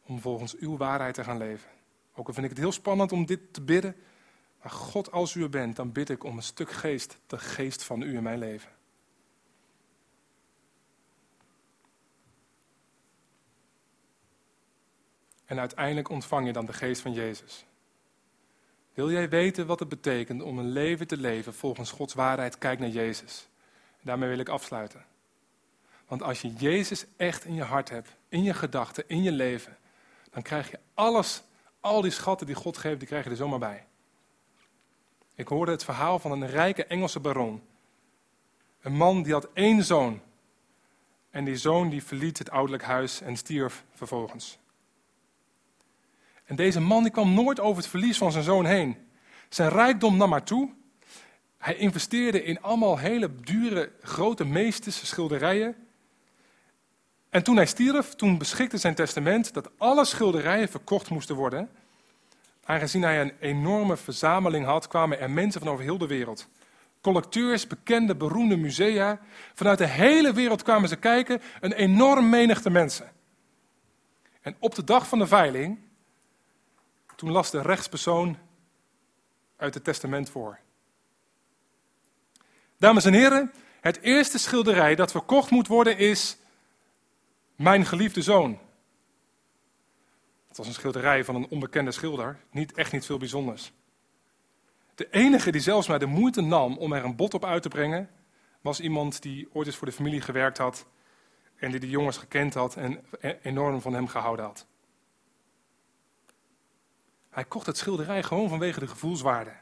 [0.05, 1.69] om volgens uw waarheid te gaan leven.
[2.15, 3.95] Ook al vind ik het heel spannend om dit te bidden,
[4.61, 7.83] maar God, als u er bent, dan bid ik om een stuk geest, de geest
[7.83, 8.69] van u in mijn leven.
[15.51, 17.65] En uiteindelijk ontvang je dan de geest van Jezus.
[18.93, 22.57] Wil jij weten wat het betekent om een leven te leven volgens Gods waarheid?
[22.57, 23.47] Kijk naar Jezus.
[24.01, 25.05] Daarmee wil ik afsluiten.
[26.07, 29.77] Want als je Jezus echt in je hart hebt, in je gedachten, in je leven,
[30.29, 31.43] dan krijg je alles,
[31.79, 33.85] al die schatten die God geeft, die krijg je er zomaar bij.
[35.35, 37.63] Ik hoorde het verhaal van een rijke Engelse baron.
[38.81, 40.21] Een man die had één zoon.
[41.29, 44.59] En die zoon die verliet het ouderlijk huis en stierf vervolgens.
[46.51, 48.97] En deze man die kwam nooit over het verlies van zijn zoon heen.
[49.49, 50.69] Zijn rijkdom nam maar toe.
[51.57, 55.75] Hij investeerde in allemaal hele dure, grote meesters, schilderijen.
[57.29, 61.69] En toen hij stierf, toen beschikte zijn testament dat alle schilderijen verkocht moesten worden.
[62.63, 66.47] Aangezien hij een enorme verzameling had, kwamen er mensen van over heel de wereld.
[67.01, 69.19] Collecteurs, bekende, beroemde musea.
[69.53, 73.11] Vanuit de hele wereld kwamen ze kijken, een enorm menigte mensen.
[74.41, 75.89] En op de dag van de veiling
[77.21, 78.37] toen las de rechtspersoon
[79.55, 80.59] uit het testament voor.
[82.77, 83.51] Dames en heren,
[83.81, 86.37] Het eerste schilderij dat verkocht moet worden is
[87.55, 88.59] Mijn geliefde zoon.
[90.47, 93.71] Het was een schilderij van een onbekende schilder, niet echt niet veel bijzonders.
[94.95, 97.69] De enige die zelfs maar de moeite nam om er een bod op uit te
[97.69, 98.09] brengen,
[98.61, 100.85] was iemand die ooit eens voor de familie gewerkt had
[101.55, 103.05] en die de jongens gekend had en
[103.41, 104.69] enorm van hem gehouden had.
[107.31, 109.53] Hij kocht het schilderij gewoon vanwege de gevoelswaarde.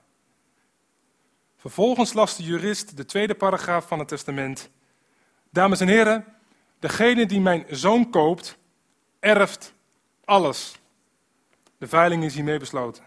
[1.56, 4.70] Vervolgens las de jurist de tweede paragraaf van het testament.
[5.50, 6.26] Dames en heren,
[6.80, 8.58] degene die mijn zoon koopt,
[9.20, 9.74] erft
[10.26, 10.80] alles.
[11.78, 13.04] De veiling is hiermee besloten.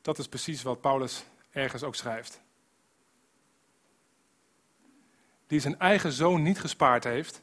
[0.00, 2.40] Dat is precies wat Paulus ergens ook schrijft.
[5.46, 7.42] Die zijn eigen zoon niet gespaard heeft,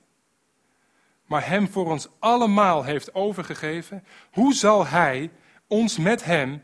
[1.29, 5.31] maar hem voor ons allemaal heeft overgegeven, hoe zal hij
[5.67, 6.61] ons met hem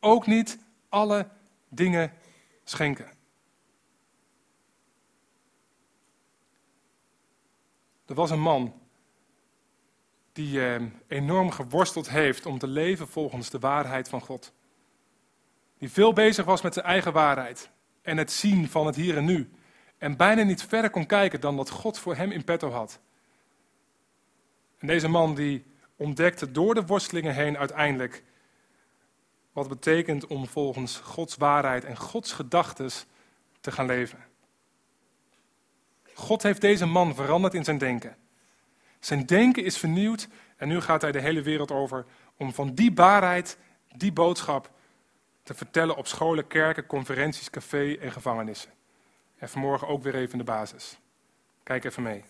[0.00, 0.58] ook niet
[0.88, 1.28] alle
[1.68, 2.12] dingen
[2.64, 3.06] schenken?
[8.06, 8.74] Er was een man
[10.32, 14.52] die eh, enorm geworsteld heeft om te leven volgens de waarheid van God.
[15.78, 17.70] Die veel bezig was met zijn eigen waarheid
[18.02, 19.50] en het zien van het hier en nu.
[19.98, 23.00] En bijna niet verder kon kijken dan wat God voor hem in petto had.
[24.78, 25.64] En deze man die
[25.96, 28.22] ontdekte door de worstelingen heen uiteindelijk
[29.52, 33.06] wat het betekent om volgens Gods waarheid en Gods gedachtes
[33.60, 34.18] te gaan leven.
[36.14, 38.16] God heeft deze man veranderd in zijn denken.
[38.98, 42.04] Zijn denken is vernieuwd en nu gaat hij de hele wereld over
[42.36, 43.58] om van die waarheid,
[43.96, 44.70] die boodschap
[45.42, 48.70] te vertellen op scholen, kerken, conferenties, café en gevangenissen.
[49.36, 50.98] En vanmorgen ook weer even de basis.
[51.62, 52.24] Kijk even mee.